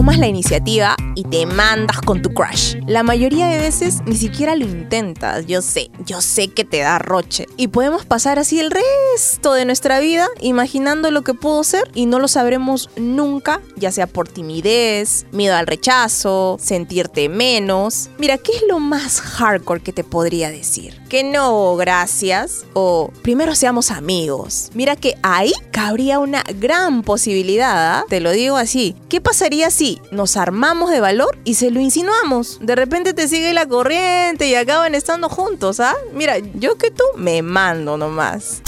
Tomas 0.02 0.18
la 0.18 0.26
iniciativa 0.26 0.96
y 1.14 1.26
te 1.26 1.46
mandas 1.46 2.02
con 2.02 2.24
tu 2.24 2.34
crush. 2.34 2.76
La 2.88 3.04
mayoría 3.04 3.46
de 3.46 3.60
veces 3.60 4.00
ni 4.08 4.16
siquiera 4.16 4.56
lo 4.56 4.66
intentas. 4.66 5.46
Yo 5.46 5.62
sé, 5.62 5.92
yo 6.08 6.22
sé 6.22 6.48
que 6.48 6.66
te 6.66 6.80
da 6.80 6.98
roche. 6.98 7.46
Y 7.56 7.68
podemos 7.68 8.04
pasar 8.04 8.40
así 8.40 8.60
el 8.60 8.72
resto 8.72 9.54
de 9.54 9.64
nuestra 9.64 10.00
vida 10.00 10.28
imaginando 10.40 11.12
lo 11.12 11.22
que 11.22 11.36
pudo 11.36 11.64
ser 11.64 11.84
y 11.94 12.08
no 12.08 12.18
lo 12.18 12.28
sabremos 12.28 12.90
nunca, 12.96 13.62
ya 13.76 13.92
sea 13.92 14.08
por 14.08 14.28
timidez, 14.28 15.28
miedo 15.32 15.56
al 15.56 15.68
rechazo, 15.68 16.58
sentirte 16.60 17.30
menos. 17.30 18.10
Mira, 18.18 18.40
¿qué 18.40 18.54
es 18.54 18.64
lo 18.68 18.80
más 18.80 19.22
hardcore 19.22 19.84
que 19.84 19.94
te 19.94 20.04
podría 20.04 20.50
decir? 20.50 21.00
Que 21.10 21.24
no, 21.24 21.76
gracias. 21.76 22.66
O 22.74 23.12
primero 23.22 23.54
seamos 23.54 23.92
amigos. 23.92 24.72
Mira 24.74 24.96
que 24.96 25.16
ahí 25.22 25.54
cabría 25.70 26.18
una 26.18 26.42
gran 26.56 27.04
posibilidad, 27.04 28.00
¿ah? 28.00 28.06
te 28.10 28.20
lo 28.20 28.32
digo 28.32 28.58
así. 28.58 28.96
¿Qué 29.08 29.22
pasaría 29.22 29.70
si 29.70 29.91
nos 30.12 30.38
armamos 30.38 30.92
de 30.92 31.00
valor 31.00 31.38
y 31.44 31.56
se 31.56 31.72
lo 31.72 31.80
insinuamos? 31.80 32.60
De 32.62 32.76
repente 32.76 33.14
te 33.14 33.28
sigue 33.28 33.54
la 33.54 33.68
corriente 33.68 34.48
y 34.48 34.56
acaban 34.56 34.96
estando 34.96 35.28
juntos, 35.28 35.80
¿ah? 35.80 35.96
Mira, 36.14 36.38
yo 36.38 36.78
que 36.78 36.92
tú 36.92 37.04
me 37.16 37.42
mando 37.42 37.98
nomás. 37.98 38.62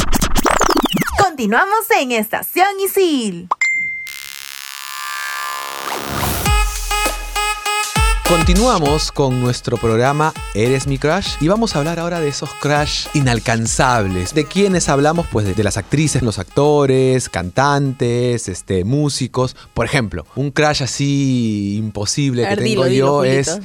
Continuamos 1.18 1.86
en 2.00 2.12
Estación 2.12 2.68
Isil. 2.84 3.48
Continuamos 8.34 9.12
con 9.12 9.42
nuestro 9.42 9.78
programa 9.78 10.34
Eres 10.56 10.88
mi 10.88 10.98
crush 10.98 11.36
y 11.40 11.48
vamos 11.50 11.76
a 11.76 11.80
hablar 11.80 12.00
ahora 12.00 12.20
de 12.20 12.30
esos 12.30 12.50
crush 12.56 13.06
inalcanzables. 13.14 14.34
¿De 14.34 14.46
quiénes 14.46 14.90
hablamos? 14.90 15.28
Pues 15.32 15.46
de, 15.46 15.54
de 15.54 15.64
las 15.64 15.78
actrices, 15.78 16.24
los 16.24 16.40
actores, 16.40 17.30
cantantes, 17.30 18.50
este, 18.50 18.86
músicos. 18.86 19.56
Por 19.76 19.86
ejemplo, 19.86 20.26
un 20.36 20.50
crush 20.50 20.82
así 20.82 21.76
imposible 21.78 22.42
que 22.50 22.56
tengo 22.56 22.86
dilo, 22.86 22.88
yo 22.88 23.22
dilo, 23.22 23.24
es. 23.24 23.60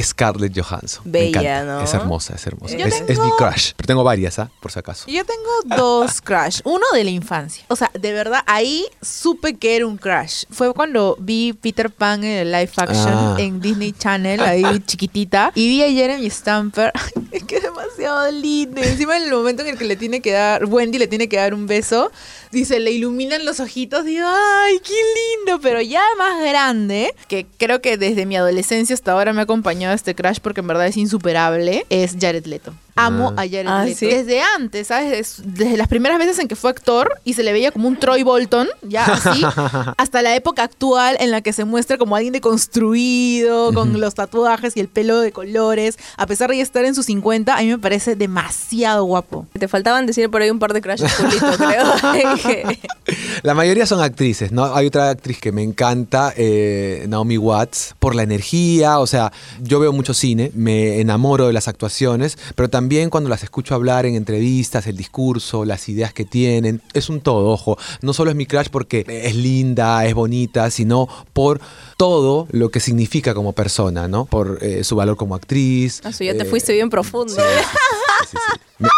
Scarlett 0.00 0.52
Johansson. 0.58 1.02
Me 1.04 1.10
Bella, 1.12 1.40
encanta. 1.40 1.64
¿no? 1.64 1.80
Es 1.82 1.94
hermosa, 1.94 2.34
es 2.34 2.46
hermosa. 2.46 2.76
Es, 2.76 2.94
es 3.00 3.06
tengo- 3.06 3.24
mi 3.24 3.30
crush. 3.32 3.72
Pero 3.76 3.86
tengo 3.86 4.04
varias, 4.04 4.38
¿ah? 4.38 4.50
Por 4.60 4.70
si 4.72 4.78
acaso. 4.78 5.04
Yo 5.08 5.24
tengo 5.24 5.76
dos 5.76 6.20
crush. 6.24 6.60
Uno 6.64 6.84
de 6.92 7.04
la 7.04 7.10
infancia. 7.10 7.64
O 7.68 7.76
sea, 7.76 7.90
de 7.98 8.12
verdad, 8.12 8.42
ahí 8.46 8.86
supe 9.02 9.54
que 9.56 9.76
era 9.76 9.86
un 9.86 9.96
crush. 9.96 10.44
Fue 10.50 10.72
cuando 10.74 11.16
vi 11.18 11.52
Peter 11.52 11.90
Pan 11.90 12.22
en 12.24 12.38
el 12.38 12.52
live 12.52 12.70
action 12.76 13.08
Ah. 13.12 13.36
en 13.38 13.60
Disney 13.60 13.92
Channel, 13.92 14.40
ahí 14.40 14.62
chiquitita. 14.86 15.52
Y 15.54 15.68
vi 15.68 15.82
a 15.82 15.88
Jeremy 15.90 16.28
Stamper. 16.30 16.92
es 17.32 17.44
que 17.44 17.56
es 17.56 17.62
demasiado 17.62 18.30
lindo. 18.30 18.80
Encima 18.82 19.16
en 19.16 19.24
el 19.24 19.30
momento 19.32 19.62
en 19.62 19.68
el 19.70 19.78
que 19.78 19.84
le 19.84 19.96
tiene 19.96 20.20
que 20.20 20.32
dar, 20.32 20.64
Wendy 20.66 20.98
le 20.98 21.06
tiene 21.08 21.28
que 21.28 21.36
dar 21.36 21.54
un 21.54 21.66
beso, 21.66 22.10
dice, 22.52 22.78
le 22.80 22.90
iluminan 22.92 23.44
los 23.44 23.58
ojitos. 23.60 24.04
Digo, 24.04 24.26
ay, 24.28 24.78
qué 24.80 24.94
lindo. 24.94 25.60
Pero 25.60 25.80
ya 25.80 26.02
más 26.18 26.40
grande, 26.44 27.14
que 27.28 27.46
creo 27.58 27.80
que 27.80 27.96
desde 27.96 28.26
mi 28.26 28.36
adolescencia 28.36 28.94
hasta 28.94 29.12
ahora 29.12 29.32
me 29.32 29.40
ha 29.40 29.44
acompañado 29.44 29.79
este 29.88 30.14
crush 30.14 30.38
porque 30.40 30.60
en 30.60 30.66
verdad 30.66 30.86
es 30.86 30.96
insuperable, 30.96 31.86
es 31.88 32.16
Jared 32.20 32.46
Leto. 32.46 32.74
Amo 32.96 33.32
Ah. 33.36 33.42
a 33.42 33.44
Jared 33.44 33.66
Ah, 33.66 33.84
Leto. 33.84 33.98
¿sí? 33.98 34.06
Desde 34.06 34.40
antes, 34.42 34.86
¿sabes? 34.88 35.10
Des- 35.10 35.42
Desde 35.44 35.76
las 35.76 35.88
primeras 35.88 36.18
veces 36.18 36.38
en 36.38 36.48
que 36.48 36.56
fue 36.56 36.70
actor 36.70 37.20
y 37.24 37.34
se 37.34 37.42
le 37.42 37.52
veía 37.52 37.70
como 37.70 37.88
un 37.88 37.96
Troy 37.98 38.22
Bolton, 38.22 38.68
ya 38.82 39.04
así, 39.06 39.42
hasta 39.96 40.22
la 40.22 40.34
época 40.34 40.62
actual 40.62 41.16
en 41.20 41.30
la 41.30 41.40
que 41.40 41.52
se 41.52 41.64
muestra 41.64 41.98
como 41.98 42.16
alguien 42.16 42.32
deconstruido, 42.32 43.72
con 43.72 44.00
los 44.00 44.14
tatuajes 44.14 44.76
y 44.76 44.80
el 44.80 44.88
pelo 44.88 45.20
de 45.20 45.32
colores, 45.32 45.98
a 46.16 46.26
pesar 46.26 46.50
de 46.50 46.56
ya 46.58 46.62
estar 46.62 46.84
en 46.84 46.94
sus 46.94 47.06
50, 47.06 47.56
a 47.56 47.60
mí 47.60 47.68
me 47.68 47.78
parece 47.78 48.16
demasiado 48.16 49.04
guapo. 49.04 49.46
Te 49.58 49.68
faltaban 49.68 50.06
decir 50.06 50.30
por 50.30 50.42
ahí 50.42 50.50
un 50.50 50.58
par 50.58 50.72
de 50.72 50.80
crushes, 50.80 51.12
Julito, 51.14 51.46
creo. 51.56 51.84
La 53.42 53.54
mayoría 53.54 53.86
son 53.86 54.00
actrices, 54.02 54.52
¿no? 54.52 54.74
Hay 54.74 54.86
otra 54.86 55.10
actriz 55.10 55.40
que 55.40 55.52
me 55.52 55.62
encanta, 55.62 56.32
eh, 56.36 57.04
Naomi 57.08 57.38
Watts, 57.38 57.94
por 57.98 58.14
la 58.14 58.22
energía, 58.22 58.98
o 58.98 59.06
sea, 59.06 59.32
yo 59.60 59.80
veo 59.80 59.92
mucho 59.92 60.14
cine, 60.14 60.50
me 60.54 61.00
enamoro 61.00 61.46
de 61.46 61.52
las 61.52 61.68
actuaciones, 61.68 62.38
pero 62.54 62.68
también 62.80 63.10
cuando 63.10 63.28
las 63.28 63.42
escucho 63.42 63.74
hablar 63.74 64.06
en 64.06 64.14
entrevistas, 64.14 64.86
el 64.86 64.96
discurso, 64.96 65.66
las 65.66 65.86
ideas 65.90 66.14
que 66.14 66.24
tienen, 66.24 66.80
es 66.94 67.10
un 67.10 67.20
todo, 67.20 67.50
ojo, 67.50 67.76
no 68.00 68.14
solo 68.14 68.30
es 68.30 68.36
mi 68.36 68.46
crush 68.46 68.68
porque 68.70 69.04
es 69.06 69.36
linda, 69.36 70.06
es 70.06 70.14
bonita, 70.14 70.70
sino 70.70 71.06
por 71.34 71.60
todo 71.98 72.48
lo 72.52 72.70
que 72.70 72.80
significa 72.80 73.34
como 73.34 73.52
persona, 73.52 74.08
¿no? 74.08 74.24
Por 74.24 74.60
eh, 74.62 74.82
su 74.82 74.96
valor 74.96 75.18
como 75.18 75.34
actriz. 75.34 76.00
Ah, 76.04 76.12
su, 76.14 76.24
ya 76.24 76.32
te 76.32 76.44
eh, 76.44 76.46
fuiste 76.46 76.72
bien 76.72 76.88
profundo. 76.88 77.34
sí, 77.34 77.40
sí, 77.42 78.26
sí, 78.30 78.36
sí. 78.54 78.60
Me- 78.78 78.88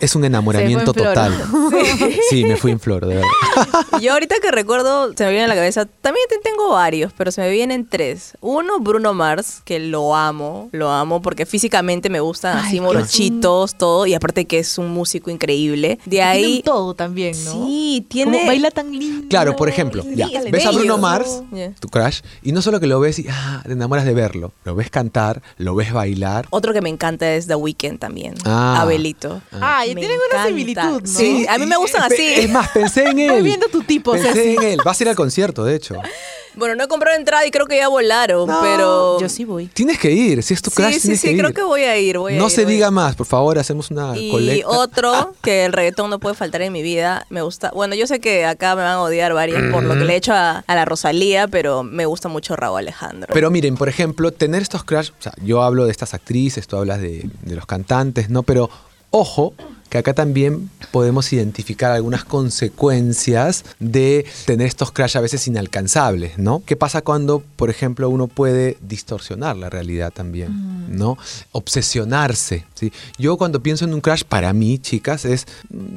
es 0.00 0.14
un 0.14 0.24
enamoramiento 0.24 0.92
total. 0.92 1.32
Sí, 2.28 2.44
me 2.44 2.56
fui 2.56 2.72
en 2.72 2.80
flor, 2.80 3.06
de 3.06 3.16
verdad. 3.16 3.28
Yo 4.02 4.12
ahorita 4.12 4.36
que 4.42 4.50
recuerdo, 4.50 5.12
se 5.16 5.24
me 5.24 5.30
viene 5.30 5.44
a 5.46 5.48
la 5.48 5.54
cabeza, 5.54 5.86
también 5.86 6.26
te- 6.28 6.38
tengo 6.38 6.70
varios, 6.70 7.12
pero 7.16 7.32
se 7.32 7.40
me 7.40 7.50
vienen 7.50 7.86
tres. 7.88 8.34
Uno, 8.42 8.80
Bruno 8.80 9.14
Mars, 9.14 9.62
que 9.64 9.78
lo 9.78 10.14
amo, 10.14 10.68
lo 10.72 10.90
amo 10.90 11.22
porque 11.22 11.46
físicamente 11.46 12.10
me 12.10 12.20
gustan 12.20 12.58
así 12.58 12.76
que 12.76 12.80
morochitos, 13.30 13.74
todo, 13.78 14.06
y 14.06 14.14
aparte 14.14 14.44
que 14.46 14.58
es 14.58 14.78
un 14.78 14.88
músico 14.90 15.30
increíble. 15.30 15.98
De 16.06 16.22
ahí... 16.22 16.56
un 16.56 16.62
todo 16.62 16.94
también, 16.94 17.32
¿no? 17.44 17.52
Sí, 17.52 18.06
Como 18.12 18.30
tiene... 18.32 18.46
baila 18.46 18.70
tan 18.70 18.90
lindo. 18.90 19.28
Claro, 19.28 19.56
por 19.56 19.68
ejemplo, 19.68 20.04
ya, 20.14 20.28
ves 20.50 20.66
a 20.66 20.70
Bruno. 20.72 20.98
Mars, 20.98 21.42
tu 21.80 21.88
crush, 21.88 22.20
y 22.42 22.52
no 22.52 22.62
solo 22.62 22.80
que 22.80 22.86
lo 22.86 23.00
ves 23.00 23.18
y 23.18 23.26
ah, 23.30 23.62
te 23.64 23.72
enamoras 23.72 24.04
de 24.04 24.12
verlo, 24.14 24.52
lo 24.64 24.74
ves 24.74 24.90
cantar, 24.90 25.42
lo 25.56 25.74
ves 25.74 25.92
bailar. 25.92 26.46
Otro 26.50 26.72
que 26.72 26.80
me 26.80 26.88
encanta 26.88 27.32
es 27.34 27.46
The 27.46 27.54
Weeknd 27.54 27.98
también. 27.98 28.34
Ah. 28.44 28.80
Abelito. 28.82 29.40
Ah, 29.52 29.82
Me 29.86 29.94
tienen 29.94 30.18
una 30.30 30.44
encanta. 30.44 30.48
similitud, 30.48 31.02
¿no? 31.02 31.06
Sí, 31.06 31.46
a 31.48 31.58
mí 31.58 31.66
me 31.66 31.76
gustan 31.76 32.02
así. 32.02 32.22
Es 32.36 32.50
más, 32.50 32.68
pensé 32.70 33.04
en 33.04 33.18
él. 33.20 33.30
Voy 33.30 33.42
viendo 33.42 33.66
tu 33.68 33.82
tipo, 33.82 34.12
Pensé 34.12 34.32
Ceci. 34.32 34.56
en 34.56 34.62
él. 34.62 34.80
Vas 34.84 35.00
a 35.00 35.04
ir 35.04 35.08
al 35.08 35.16
concierto, 35.16 35.64
de 35.64 35.76
hecho. 35.76 35.94
Bueno, 36.54 36.74
no 36.74 36.84
he 36.84 36.88
comprado 36.88 37.16
entrada 37.16 37.46
y 37.46 37.50
creo 37.50 37.66
que 37.66 37.76
ya 37.76 37.88
volaron, 37.88 38.46
No, 38.48 38.60
pero... 38.62 39.20
Yo 39.20 39.28
sí 39.28 39.44
voy. 39.44 39.66
Tienes 39.66 39.98
que 39.98 40.10
ir, 40.10 40.42
si 40.42 40.54
es 40.54 40.62
tu 40.62 40.70
crush, 40.70 40.94
Sí, 40.94 41.00
sí, 41.00 41.16
sí, 41.16 41.26
que 41.28 41.32
ir. 41.34 41.38
creo 41.38 41.54
que 41.54 41.62
voy 41.62 41.82
a 41.84 41.96
ir, 41.98 42.18
voy 42.18 42.34
a 42.34 42.38
no 42.38 42.46
ir, 42.46 42.50
se 42.50 42.64
voy 42.64 42.72
a 42.72 42.74
diga 42.74 42.86
ir. 42.88 42.92
más, 42.92 43.14
por 43.16 43.26
favor, 43.26 43.58
hacemos 43.58 43.90
una 43.90 44.16
Y 44.18 44.30
colecta. 44.30 44.68
otro 44.68 45.34
que 45.42 45.64
el 45.64 45.72
reggaetón 45.72 46.10
no 46.10 46.18
puede 46.18 46.34
faltar 46.34 46.62
en 46.62 46.72
mi 46.72 46.82
vida, 46.82 47.26
me 47.30 47.42
gusta, 47.42 47.70
bueno, 47.74 47.94
yo 47.94 48.06
sé 48.06 48.20
que 48.20 48.44
acá 48.44 48.74
me 48.76 48.82
van 48.82 48.92
a 48.92 49.02
odiar 49.02 49.32
varias 49.32 49.62
por 49.72 49.82
lo 49.82 49.94
que 49.94 50.00
le 50.04 50.12
he 50.14 50.16
hecho 50.16 50.32
a, 50.32 50.64
a 50.66 50.74
la 50.74 50.84
Rosalía, 50.84 51.46
pero 51.48 51.82
me 51.82 52.06
gusta 52.06 52.28
mucho 52.28 52.56
Raúl 52.56 52.78
Alejandro. 52.78 53.32
Pero 53.32 53.50
miren, 53.50 53.76
por 53.76 53.88
ejemplo, 53.88 54.32
tener 54.32 54.62
estos 54.62 54.84
crush, 54.84 55.10
o 55.10 55.22
sea, 55.22 55.32
yo 55.42 55.62
hablo 55.62 55.84
de 55.84 55.90
estas 55.92 56.14
actrices, 56.14 56.66
tú 56.66 56.76
hablas 56.76 57.00
de, 57.00 57.28
de 57.42 57.54
los 57.54 57.66
cantantes, 57.66 58.28
¿no? 58.30 58.42
Pero 58.42 58.70
ojo, 59.10 59.54
que 59.90 59.98
acá 59.98 60.14
también 60.14 60.70
podemos 60.92 61.30
identificar 61.32 61.90
algunas 61.90 62.24
consecuencias 62.24 63.64
de 63.80 64.24
tener 64.46 64.66
estos 64.66 64.92
crush 64.92 65.16
a 65.16 65.20
veces 65.20 65.46
inalcanzables, 65.46 66.38
¿no? 66.38 66.62
¿Qué 66.64 66.76
pasa 66.76 67.02
cuando, 67.02 67.42
por 67.56 67.70
ejemplo, 67.70 68.08
uno 68.08 68.28
puede 68.28 68.78
distorsionar 68.80 69.56
la 69.56 69.68
realidad 69.68 70.12
también, 70.12 70.96
¿no? 70.96 71.18
Obsesionarse, 71.52 72.64
¿sí? 72.74 72.92
Yo 73.18 73.36
cuando 73.36 73.62
pienso 73.62 73.84
en 73.84 73.92
un 73.92 74.00
crush, 74.00 74.22
para 74.22 74.52
mí, 74.52 74.78
chicas, 74.78 75.24
es, 75.24 75.46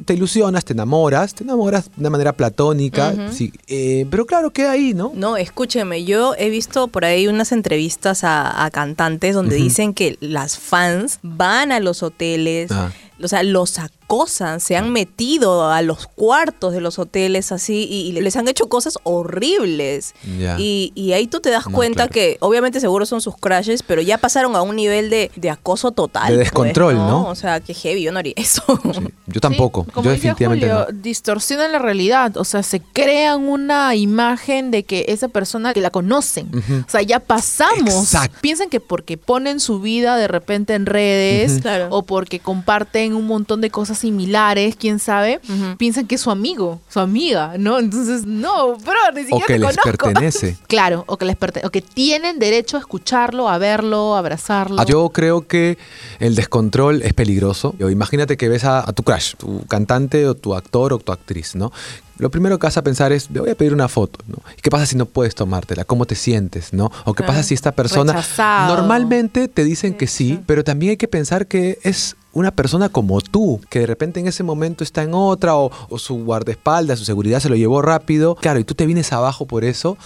te 0.05 0.15
ilusionas, 0.15 0.65
te 0.65 0.73
enamoras, 0.73 1.35
te 1.35 1.43
enamoras 1.43 1.85
de 1.85 2.01
una 2.01 2.09
manera 2.09 2.33
platónica, 2.33 3.31
sí, 3.31 3.53
eh, 3.67 4.07
pero 4.09 4.25
claro, 4.25 4.51
queda 4.51 4.71
ahí, 4.71 4.93
¿no? 4.93 5.12
No, 5.15 5.38
escúcheme, 5.38 6.03
yo 6.03 6.33
he 6.38 6.50
visto 6.50 6.88
por 6.88 7.05
ahí 7.05 7.27
unas 7.27 7.51
entrevistas 7.51 8.23
a, 8.23 8.65
a 8.65 8.71
cantantes 8.71 9.35
donde 9.35 9.55
dicen 9.55 9.93
que 9.93 10.17
las 10.19 10.57
fans 10.57 11.19
van 11.21 11.71
a 11.71 11.79
los 11.79 12.01
hoteles, 12.01 12.71
Ah. 12.71 12.91
O 13.23 13.27
sea, 13.27 13.43
los 13.43 13.79
acosan, 14.03 14.60
se 14.60 14.75
han 14.75 14.91
metido 14.91 15.69
a 15.72 15.81
los 15.81 16.07
cuartos 16.07 16.74
de 16.74 16.81
los 16.81 17.00
hoteles 17.00 17.51
así 17.51 17.88
y, 17.89 18.01
y 18.10 18.22
les 18.22 18.36
han 18.36 18.48
hecho 18.48 18.67
cosas 18.67 18.98
horribles. 19.03 20.13
Y, 20.57 20.91
y 20.95 21.13
ahí 21.13 21.27
tú 21.27 21.39
te 21.39 21.50
das 21.50 21.65
No, 21.67 21.72
cuenta 21.74 22.03
claro. 22.07 22.12
que 22.13 22.38
obviamente 22.39 22.79
seguro 22.79 23.05
son 23.05 23.22
sus 23.22 23.36
crushes, 23.38 23.83
pero 23.83 24.01
ya 24.01 24.17
pasaron 24.17 24.55
a 24.55 24.62
un 24.62 24.75
nivel 24.75 25.10
de, 25.10 25.31
de 25.36 25.50
acoso 25.50 25.91
total. 25.91 26.29
De 26.29 26.36
pues, 26.36 26.45
descontrol, 26.45 26.95
¿no? 26.95 27.27
O 27.27 27.36
sea, 27.36 27.60
que 27.60 27.74
heavy, 27.74 28.03
yo 28.03 28.12
no 28.12 28.19
haría 28.19 28.33
eso. 28.36 28.63
Sí, 28.93 29.00
Yo 29.27 29.41
tampoco, 29.41 29.83
Sí, 29.86 29.91
como 29.91 30.05
yo 30.05 30.12
definitivamente 30.12 30.67
Julio, 30.67 30.86
no. 30.91 30.98
distorsionan 31.01 31.72
la 31.72 31.79
realidad, 31.79 32.38
o 32.38 32.43
sea, 32.43 32.63
se 32.63 32.79
crean 32.79 33.48
una 33.48 33.95
imagen 33.95 34.72
de 34.72 34.83
que 34.83 35.05
esa 35.07 35.27
persona 35.27 35.74
que 35.74 35.81
la 35.81 35.89
conocen, 35.89 36.50
o 36.88 36.89
sea, 36.89 37.01
ya 37.01 37.19
pasamos. 37.19 37.93
Exacto. 38.03 38.38
Piensan 38.41 38.69
que 38.69 38.79
porque 38.79 39.17
ponen 39.17 39.60
su 39.60 39.79
vida 39.79 40.17
de 40.17 40.27
repente 40.27 40.74
en 40.75 40.86
redes. 40.86 41.62
Claro. 41.62 41.88
o 41.91 42.03
porque 42.03 42.39
comparten 42.39 43.15
un 43.15 43.25
montón 43.27 43.62
de 43.62 43.69
cosas 43.69 44.02
similares, 44.03 44.75
quién 44.75 45.00
sabe, 45.00 45.39
piensan 45.77 46.05
que 46.07 46.15
es 46.15 46.22
su 46.22 46.29
amigo, 46.29 46.81
su 46.89 47.00
amiga, 47.00 47.53
¿no? 47.57 47.79
Entonces, 47.79 48.25
no, 48.25 48.75
bro, 48.77 48.93
ni 49.15 49.22
O 49.22 49.24
siquiera 49.24 49.48
que 49.48 49.53
te 49.53 49.60
les 49.60 49.77
conozco. 49.77 49.83
pertenece. 50.05 50.57
Claro, 50.67 51.03
o 51.07 51.17
que 51.17 51.25
les 51.25 51.36
pertenece, 51.38 51.67
o 51.67 51.72
que 51.72 51.81
tienen 51.81 52.38
derecho 52.39 52.77
a 52.77 52.79
escucharlo, 52.81 53.48
a 53.50 53.57
verlo, 53.57 54.15
a 54.15 54.19
abrazarlo. 54.19 54.79
Ah, 54.79 54.86
Yo 54.86 55.10
creo 55.10 55.48
que 55.48 55.77
el 56.19 56.36
descontrol 56.36 57.01
es 57.01 57.13
peligroso. 57.13 57.75
Yo, 57.79 57.89
imagínate 57.89 58.38
que 58.38 58.50
ves 58.50 58.63
a, 58.65 58.79
a 58.88 58.91
tu 58.93 59.03
crush, 59.03 59.36
tu 59.38 59.65
cantante 59.67 60.27
o 60.27 60.36
tu 60.36 60.53
actor 60.55 60.93
o 60.93 61.00
tu 61.00 61.12
actriz, 61.12 61.55
¿no? 61.55 61.72
Lo 62.17 62.29
primero 62.29 62.60
que 62.60 62.67
vas 62.67 62.77
a 62.77 62.83
pensar 62.83 63.12
es, 63.12 63.29
le 63.31 63.39
voy 63.39 63.50
a 63.50 63.55
pedir 63.55 63.74
una 63.74 63.88
foto, 63.88 64.19
¿no? 64.27 64.38
¿Y 64.57 64.62
qué 64.62 64.69
pasa 64.69 64.86
si 64.86 64.95
no 64.95 65.05
puedes 65.07 65.33
tomártela? 65.36 65.83
¿Cómo 65.86 66.05
te 66.05 66.15
sientes, 66.15 66.72
no? 66.74 66.91
¿O 67.05 67.13
qué 67.13 67.24
pasa 67.24 67.41
si 67.43 67.53
esta 67.53 67.72
persona... 67.72 68.13
rechazado. 68.13 68.75
Normalmente 68.75 69.48
te 69.48 69.63
dicen 69.63 69.95
que 69.95 70.07
sí, 70.07 70.39
pero 70.45 70.63
también 70.63 70.91
hay 70.91 70.98
que 70.98 71.07
pensar 71.07 71.48
que 71.48 71.79
es 71.83 72.15
una 72.33 72.51
persona 72.51 72.89
como 72.89 73.21
tú, 73.21 73.61
que 73.69 73.79
de 73.79 73.85
repente 73.87 74.19
en 74.19 74.27
ese 74.27 74.43
momento 74.43 74.83
está 74.83 75.03
en 75.03 75.13
otra 75.13 75.55
o, 75.55 75.71
o 75.89 75.99
su 75.99 76.23
guardaespaldas, 76.23 76.99
su 76.99 77.05
seguridad 77.05 77.39
se 77.39 77.49
lo 77.49 77.55
llevó 77.55 77.81
rápido. 77.81 78.35
Claro, 78.35 78.59
y 78.59 78.63
tú 78.63 78.73
te 78.75 78.85
vienes 78.85 79.13
abajo 79.13 79.45
por 79.45 79.63
eso. 79.63 79.97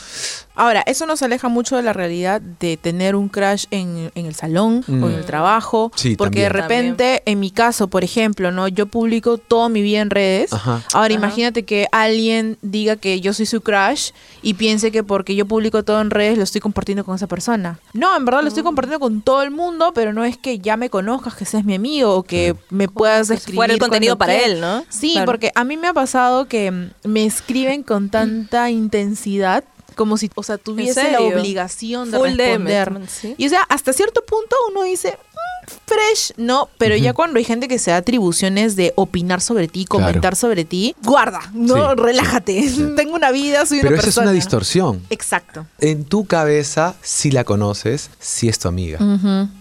Ahora, 0.55 0.81
eso 0.87 1.05
nos 1.05 1.21
aleja 1.21 1.49
mucho 1.49 1.75
de 1.75 1.83
la 1.83 1.93
realidad 1.93 2.41
de 2.41 2.77
tener 2.77 3.15
un 3.15 3.29
crash 3.29 3.65
en, 3.71 4.11
en 4.15 4.25
el 4.25 4.33
salón 4.35 4.83
Mm. 4.87 5.03
o 5.03 5.07
en 5.09 5.13
el 5.15 5.25
trabajo. 5.25 5.91
Sí, 5.95 6.15
porque 6.15 6.41
de 6.41 6.47
también. 6.49 6.63
repente, 6.69 7.23
en 7.25 7.39
mi 7.39 7.51
caso, 7.51 7.87
por 7.87 8.03
ejemplo, 8.03 8.51
¿no? 8.51 8.67
Yo 8.67 8.87
publico 8.87 9.37
toda 9.37 9.69
mi 9.69 9.81
vida 9.81 9.99
en 10.01 10.09
redes. 10.09 10.51
Ajá. 10.53 10.81
Ahora, 10.93 11.13
Ajá. 11.13 11.13
imagínate 11.13 11.63
que 11.63 11.87
alguien 11.91 12.57
diga 12.61 12.95
que 12.95 13.21
yo 13.21 13.33
soy 13.33 13.45
su 13.45 13.61
crush 13.61 14.11
y 14.41 14.55
piense 14.55 14.91
que 14.91 15.03
porque 15.03 15.35
yo 15.35 15.45
publico 15.45 15.83
todo 15.83 16.01
en 16.01 16.09
redes 16.09 16.37
lo 16.37 16.43
estoy 16.43 16.59
compartiendo 16.61 17.05
con 17.05 17.15
esa 17.15 17.27
persona. 17.27 17.79
No, 17.93 18.15
en 18.17 18.25
verdad 18.25 18.41
lo 18.41 18.47
estoy 18.47 18.63
compartiendo 18.63 18.99
con 18.99 19.21
todo 19.21 19.43
el 19.43 19.51
mundo, 19.51 19.91
pero 19.93 20.11
no 20.11 20.23
es 20.23 20.37
que 20.37 20.59
ya 20.59 20.75
me 20.75 20.89
conozcas, 20.89 21.35
que 21.35 21.45
seas 21.45 21.63
mi 21.63 21.75
amigo 21.75 22.16
o 22.17 22.23
que 22.23 22.55
me 22.69 22.87
puedas 22.87 23.29
escribir. 23.29 23.55
fuera 23.57 23.73
el 23.73 23.79
contenido 23.79 24.17
para 24.17 24.35
él, 24.35 24.59
¿no? 24.61 24.83
Sí, 24.89 25.13
Claro. 25.13 25.25
porque 25.25 25.51
a 25.55 25.63
mí 25.63 25.77
me 25.77 25.87
ha 25.87 25.93
pasado 25.93 26.45
que 26.47 26.71
mm, 26.71 26.91
me 27.05 27.25
escriben 27.25 27.83
con 27.83 28.09
tanta 28.09 28.69
intensidad 28.69 29.63
como 29.95 30.15
si, 30.17 30.29
o 30.35 30.43
sea, 30.43 30.57
tuviese 30.59 31.11
la 31.11 31.21
obligación 31.21 32.11
de 32.11 32.17
Full 32.19 32.33
DM, 32.37 32.65
responder. 32.67 33.09
¿sí? 33.09 33.33
Y 33.37 33.47
o 33.47 33.49
sea, 33.49 33.63
hasta 33.63 33.93
cierto 33.93 34.23
punto 34.25 34.55
uno 34.69 34.83
dice, 34.83 35.17
"Mm, 35.33 35.56
fresh, 35.85 36.33
no, 36.37 36.69
pero 36.77 36.95
ya 36.95 37.13
cuando 37.13 37.37
hay 37.37 37.43
gente 37.43 37.67
que 37.67 37.79
se 37.79 37.91
da 37.91 37.97
atribuciones 37.97 38.75
de 38.75 38.93
opinar 38.95 39.41
sobre 39.41 39.67
ti, 39.67 39.85
comentar 39.85 40.35
sobre 40.35 40.65
ti, 40.65 40.95
guarda, 41.03 41.39
no, 41.53 41.75
Sí, 41.75 41.95
relájate. 41.95 42.71
Tengo 42.95 43.15
una 43.15 43.31
vida, 43.31 43.65
soy 43.65 43.79
Pero 43.79 43.89
una 43.89 43.97
esa 43.97 44.01
es 44.01 44.05
persona. 44.05 44.25
una 44.27 44.33
distorsión. 44.33 45.01
Exacto. 45.09 45.65
En 45.79 46.05
tu 46.05 46.25
cabeza, 46.25 46.95
si 47.01 47.31
la 47.31 47.43
conoces, 47.43 48.09
si 48.19 48.49
es 48.49 48.59
tu 48.59 48.67
amiga, 48.67 48.99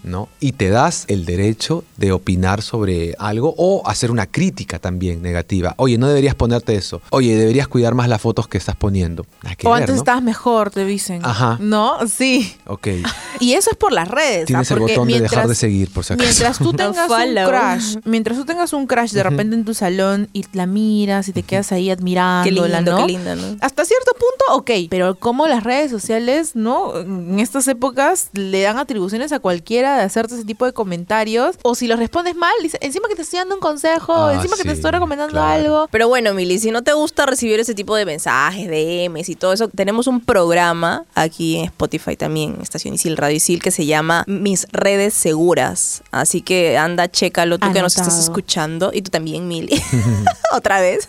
¿no? 0.03 0.29
Y 0.41 0.53
te 0.53 0.71
das 0.71 1.05
el 1.09 1.25
derecho 1.25 1.85
de 1.97 2.13
opinar 2.13 2.63
sobre 2.63 3.15
algo 3.19 3.55
o 3.57 3.87
hacer 3.89 4.11
una 4.11 4.27
crítica 4.27 4.79
también 4.79 5.23
negativa. 5.23 5.75
Oye, 5.79 5.99
no 5.99 6.09
deberías 6.09 6.35
ponerte 6.35 6.75
eso. 6.75 7.01
Oye, 7.11 7.37
deberías 7.37 7.69
cuidar 7.69 7.95
más 7.95 8.09
las 8.09 8.21
fotos 8.21 8.49
que 8.49 8.59
estás 8.59 8.77
poniendo. 8.77 9.27
Que 9.59 9.67
O 9.67 9.71
ver, 9.73 9.83
antes 9.83 9.95
¿no? 9.97 10.01
estabas 10.03 10.23
mejor, 10.23 10.71
te 10.71 10.85
dicen. 10.85 11.25
Ajá. 11.25 11.59
¿No? 11.61 11.99
Sí. 12.09 12.55
Ok. 12.67 12.89
Y 13.39 13.53
eso 13.53 13.71
es 13.71 13.77
por 13.77 13.93
las 13.93 14.09
redes. 14.09 14.47
Tienes 14.47 14.71
¿ah? 14.71 14.75
el 14.75 14.81
botón 14.81 15.09
de 15.09 15.21
dejar 15.21 15.47
de 15.47 15.55
seguir, 15.55 15.91
por 15.97 16.05
si 16.05 16.13
acaso. 16.13 16.27
Mientras 16.29 16.59
tú 16.59 16.73
tengas 16.77 17.11
un 17.11 17.35
crush, 17.47 17.97
mientras 18.05 18.39
tú 18.39 18.45
tengas 18.45 18.73
un 18.73 18.87
crush 18.87 19.11
de 19.13 19.23
repente 19.23 19.57
en 19.57 19.65
tu 19.65 19.75
salón 19.75 20.29
y 20.33 20.45
la 20.53 20.67
miras 20.67 21.27
y 21.29 21.33
te 21.33 21.43
quedas 21.43 21.73
ahí 21.73 21.91
admirándola, 21.91 22.45
Qué 22.45 22.51
lindo, 22.53 22.93
¿no? 22.93 22.99
qué 23.07 23.13
linda, 23.13 23.35
¿no? 23.35 23.57
Hasta 23.61 23.85
cierto 23.85 24.13
punto, 24.13 24.57
ok, 24.59 24.71
pero 24.91 25.15
como 25.17 25.47
las 25.49 25.65
redes 25.65 25.91
sociales, 25.91 26.55
¿no? 26.55 26.97
En 27.01 27.41
estas 27.41 27.67
épocas 27.69 28.29
le 28.35 28.61
dan 28.63 28.79
atribuciones 28.79 29.33
a 29.33 29.39
cualquiera 29.41 29.97
de 29.97 30.03
hacerte 30.05 30.35
ese 30.35 30.45
tipo 30.45 30.67
de 30.67 30.73
comentarios. 30.73 31.57
O 31.63 31.75
si 31.75 31.87
los 31.89 31.99
respondes 31.99 32.37
mal, 32.37 32.53
dice, 32.63 32.79
encima 32.83 33.09
que 33.09 33.15
te 33.17 33.23
estoy 33.23 33.39
dando 33.39 33.55
un 33.55 33.61
consejo, 33.61 34.15
Ah, 34.15 34.35
encima 34.35 34.57
que 34.57 34.65
te 34.65 34.73
estoy 34.73 34.91
recomendando 34.91 35.33
claro. 35.33 35.47
algo. 35.53 35.89
Pero 35.91 36.09
bueno, 36.09 36.35
Mili, 36.35 36.59
si 36.59 36.71
no 36.71 36.83
te 36.83 36.93
gusta 36.93 37.25
recibir 37.27 37.59
ese 37.59 37.75
tipo 37.75 37.97
de 37.97 38.05
mensajes, 38.05 38.69
DMs 38.69 39.29
y 39.31 39.35
todo 39.37 39.53
eso, 39.53 39.69
tenemos 39.69 40.07
un 40.07 40.21
programa 40.21 41.05
aquí 41.15 41.57
en 41.57 41.65
Spotify 41.67 42.17
también, 42.17 42.59
Estación 42.61 42.95
Isil, 42.95 43.17
Radio 43.17 43.37
Isil, 43.37 43.63
que 43.63 43.71
se 43.71 43.87
llama 43.87 44.25
Mis 44.27 44.67
Redes 44.73 45.15
Seguras. 45.15 45.86
Así 46.11 46.43
que 46.43 46.79
anda, 46.79 47.11
chécalo 47.11 47.59
tú 47.59 47.73
que 47.73 47.83
nos 47.83 47.97
estás 47.97 48.19
escuchando. 48.19 48.91
Y 48.93 49.03
tú 49.03 49.11
también, 49.11 49.49
Mili. 49.49 49.81
Otra 50.53 50.81
vez. 50.81 51.09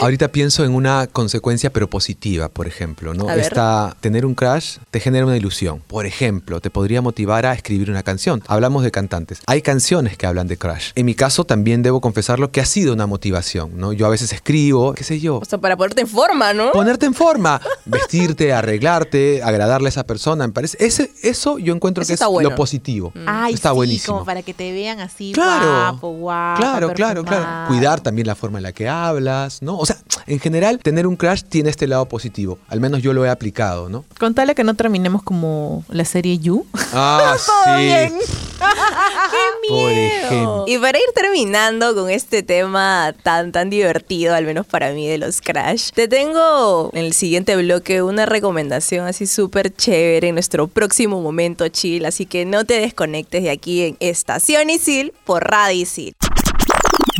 Ahorita 0.00 0.28
pienso 0.28 0.64
en 0.64 0.74
una 0.74 1.06
consecuencia 1.06 1.70
pero 1.70 1.88
positiva, 1.88 2.48
por 2.48 2.66
ejemplo, 2.66 3.14
¿no? 3.14 3.30
Esta, 3.30 3.96
tener 4.00 4.24
un 4.24 4.34
crush 4.34 4.78
te 4.90 5.00
genera 5.00 5.26
una 5.26 5.36
ilusión. 5.36 5.82
Por 5.86 6.06
ejemplo, 6.06 6.60
te 6.60 6.70
podría 6.70 7.02
motivar 7.02 7.46
a 7.46 7.52
escribir 7.52 7.90
una 7.90 8.02
canción. 8.02 8.42
Hablamos 8.46 8.82
de 8.82 8.90
cantantes. 8.90 9.40
Hay 9.46 9.62
canciones 9.62 10.16
que 10.16 10.26
hablan 10.26 10.46
de 10.46 10.56
crush. 10.56 10.92
En 10.94 11.06
mi 11.06 11.14
caso 11.14 11.44
también 11.44 11.82
debo 11.82 12.00
confesarlo 12.00 12.50
que 12.50 12.60
ha 12.60 12.64
sido 12.64 12.92
una 12.92 13.06
motivación, 13.06 13.72
¿no? 13.76 13.92
Yo 13.92 14.06
a 14.06 14.08
veces 14.08 14.32
escribo, 14.32 14.94
qué 14.94 15.04
sé 15.04 15.20
yo, 15.20 15.38
O 15.38 15.44
sea, 15.44 15.58
para 15.58 15.76
ponerte 15.76 16.00
en 16.02 16.08
forma, 16.08 16.54
¿no? 16.54 16.72
ponerte 16.72 17.06
en 17.06 17.14
forma, 17.14 17.60
vestirte, 17.84 18.52
arreglarte, 18.52 19.42
agradarle 19.42 19.88
a 19.88 19.90
esa 19.90 20.04
persona, 20.04 20.46
me 20.46 20.52
parece. 20.52 20.76
Ese, 20.80 21.12
eso 21.22 21.58
yo 21.58 21.74
encuentro 21.74 22.02
Eso 22.02 22.08
que 22.08 22.14
es 22.14 22.26
bueno. 22.26 22.50
lo 22.50 22.56
positivo. 22.56 23.12
Ay, 23.26 23.54
está 23.54 23.70
sí, 23.70 23.74
buenísimo. 23.74 23.99
Como 24.06 24.24
para 24.24 24.42
que 24.42 24.54
te 24.54 24.72
vean 24.72 25.00
así 25.00 25.32
Claro, 25.32 25.66
guapo, 25.66 26.10
guapa, 26.12 26.56
claro, 26.58 26.92
claro, 26.92 27.24
claro. 27.24 27.68
Cuidar 27.68 28.00
también 28.00 28.26
la 28.26 28.34
forma 28.34 28.58
en 28.58 28.64
la 28.64 28.72
que 28.72 28.88
hablas, 28.88 29.62
¿no? 29.62 29.78
O 29.78 29.86
sea, 29.86 29.96
en 30.26 30.38
general, 30.38 30.78
tener 30.78 31.06
un 31.06 31.16
crush 31.16 31.42
tiene 31.42 31.70
este 31.70 31.86
lado 31.86 32.06
positivo. 32.06 32.58
Al 32.68 32.80
menos 32.80 33.02
yo 33.02 33.12
lo 33.12 33.24
he 33.24 33.30
aplicado, 33.30 33.88
¿no? 33.88 34.04
Contale 34.18 34.54
que 34.54 34.64
no 34.64 34.74
terminemos 34.74 35.22
como 35.22 35.84
la 35.88 36.04
serie 36.04 36.38
You. 36.38 36.66
Ah, 36.92 37.36
sí. 37.64 38.14
Por 39.68 39.92
ejemplo. 39.92 40.64
Y 40.66 40.78
para 40.78 40.98
ir 40.98 41.04
terminando 41.14 41.94
con 41.94 42.10
este 42.10 42.42
tema 42.42 43.14
tan 43.22 43.52
tan 43.52 43.70
divertido, 43.70 44.34
al 44.34 44.44
menos 44.44 44.66
para 44.66 44.92
mí 44.92 45.08
de 45.08 45.18
los 45.18 45.40
Crash, 45.40 45.90
te 45.92 46.08
tengo 46.08 46.90
en 46.92 47.04
el 47.04 47.12
siguiente 47.12 47.56
bloque 47.56 48.02
una 48.02 48.26
recomendación 48.26 49.06
así 49.06 49.26
súper 49.26 49.74
chévere 49.74 50.28
en 50.28 50.34
nuestro 50.34 50.66
próximo 50.68 51.20
momento 51.20 51.68
chill, 51.68 52.04
así 52.04 52.26
que 52.26 52.44
no 52.44 52.64
te 52.64 52.80
desconectes 52.80 53.42
de 53.42 53.50
aquí 53.50 53.82
en 53.82 53.96
Estación 54.00 54.70
Isil 54.70 55.12
por 55.24 55.44
Radio 55.48 55.82
Isil. 55.82 56.14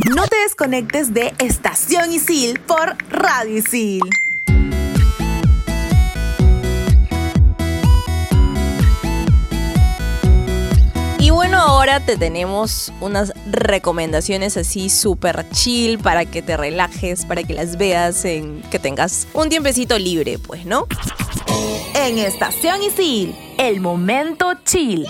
No 0.09 0.27
te 0.27 0.35
desconectes 0.37 1.13
de 1.13 1.33
Estación 1.37 2.11
Isil 2.11 2.59
por 2.61 2.97
Radio 3.09 3.57
Isil. 3.57 4.01
Y 11.19 11.29
bueno, 11.29 11.59
ahora 11.59 11.99
te 11.99 12.17
tenemos 12.17 12.91
unas 12.99 13.31
recomendaciones 13.51 14.57
así 14.57 14.89
súper 14.89 15.47
chill 15.51 15.99
para 15.99 16.25
que 16.25 16.41
te 16.41 16.57
relajes, 16.57 17.25
para 17.25 17.43
que 17.43 17.53
las 17.53 17.77
veas, 17.77 18.25
en 18.25 18.63
que 18.71 18.79
tengas 18.79 19.27
un 19.33 19.49
tiempecito 19.49 19.99
libre, 19.99 20.39
pues, 20.39 20.65
¿no? 20.65 20.87
En 21.93 22.17
Estación 22.17 22.81
Isil, 22.81 23.35
el 23.57 23.81
momento 23.81 24.53
chill. 24.65 25.05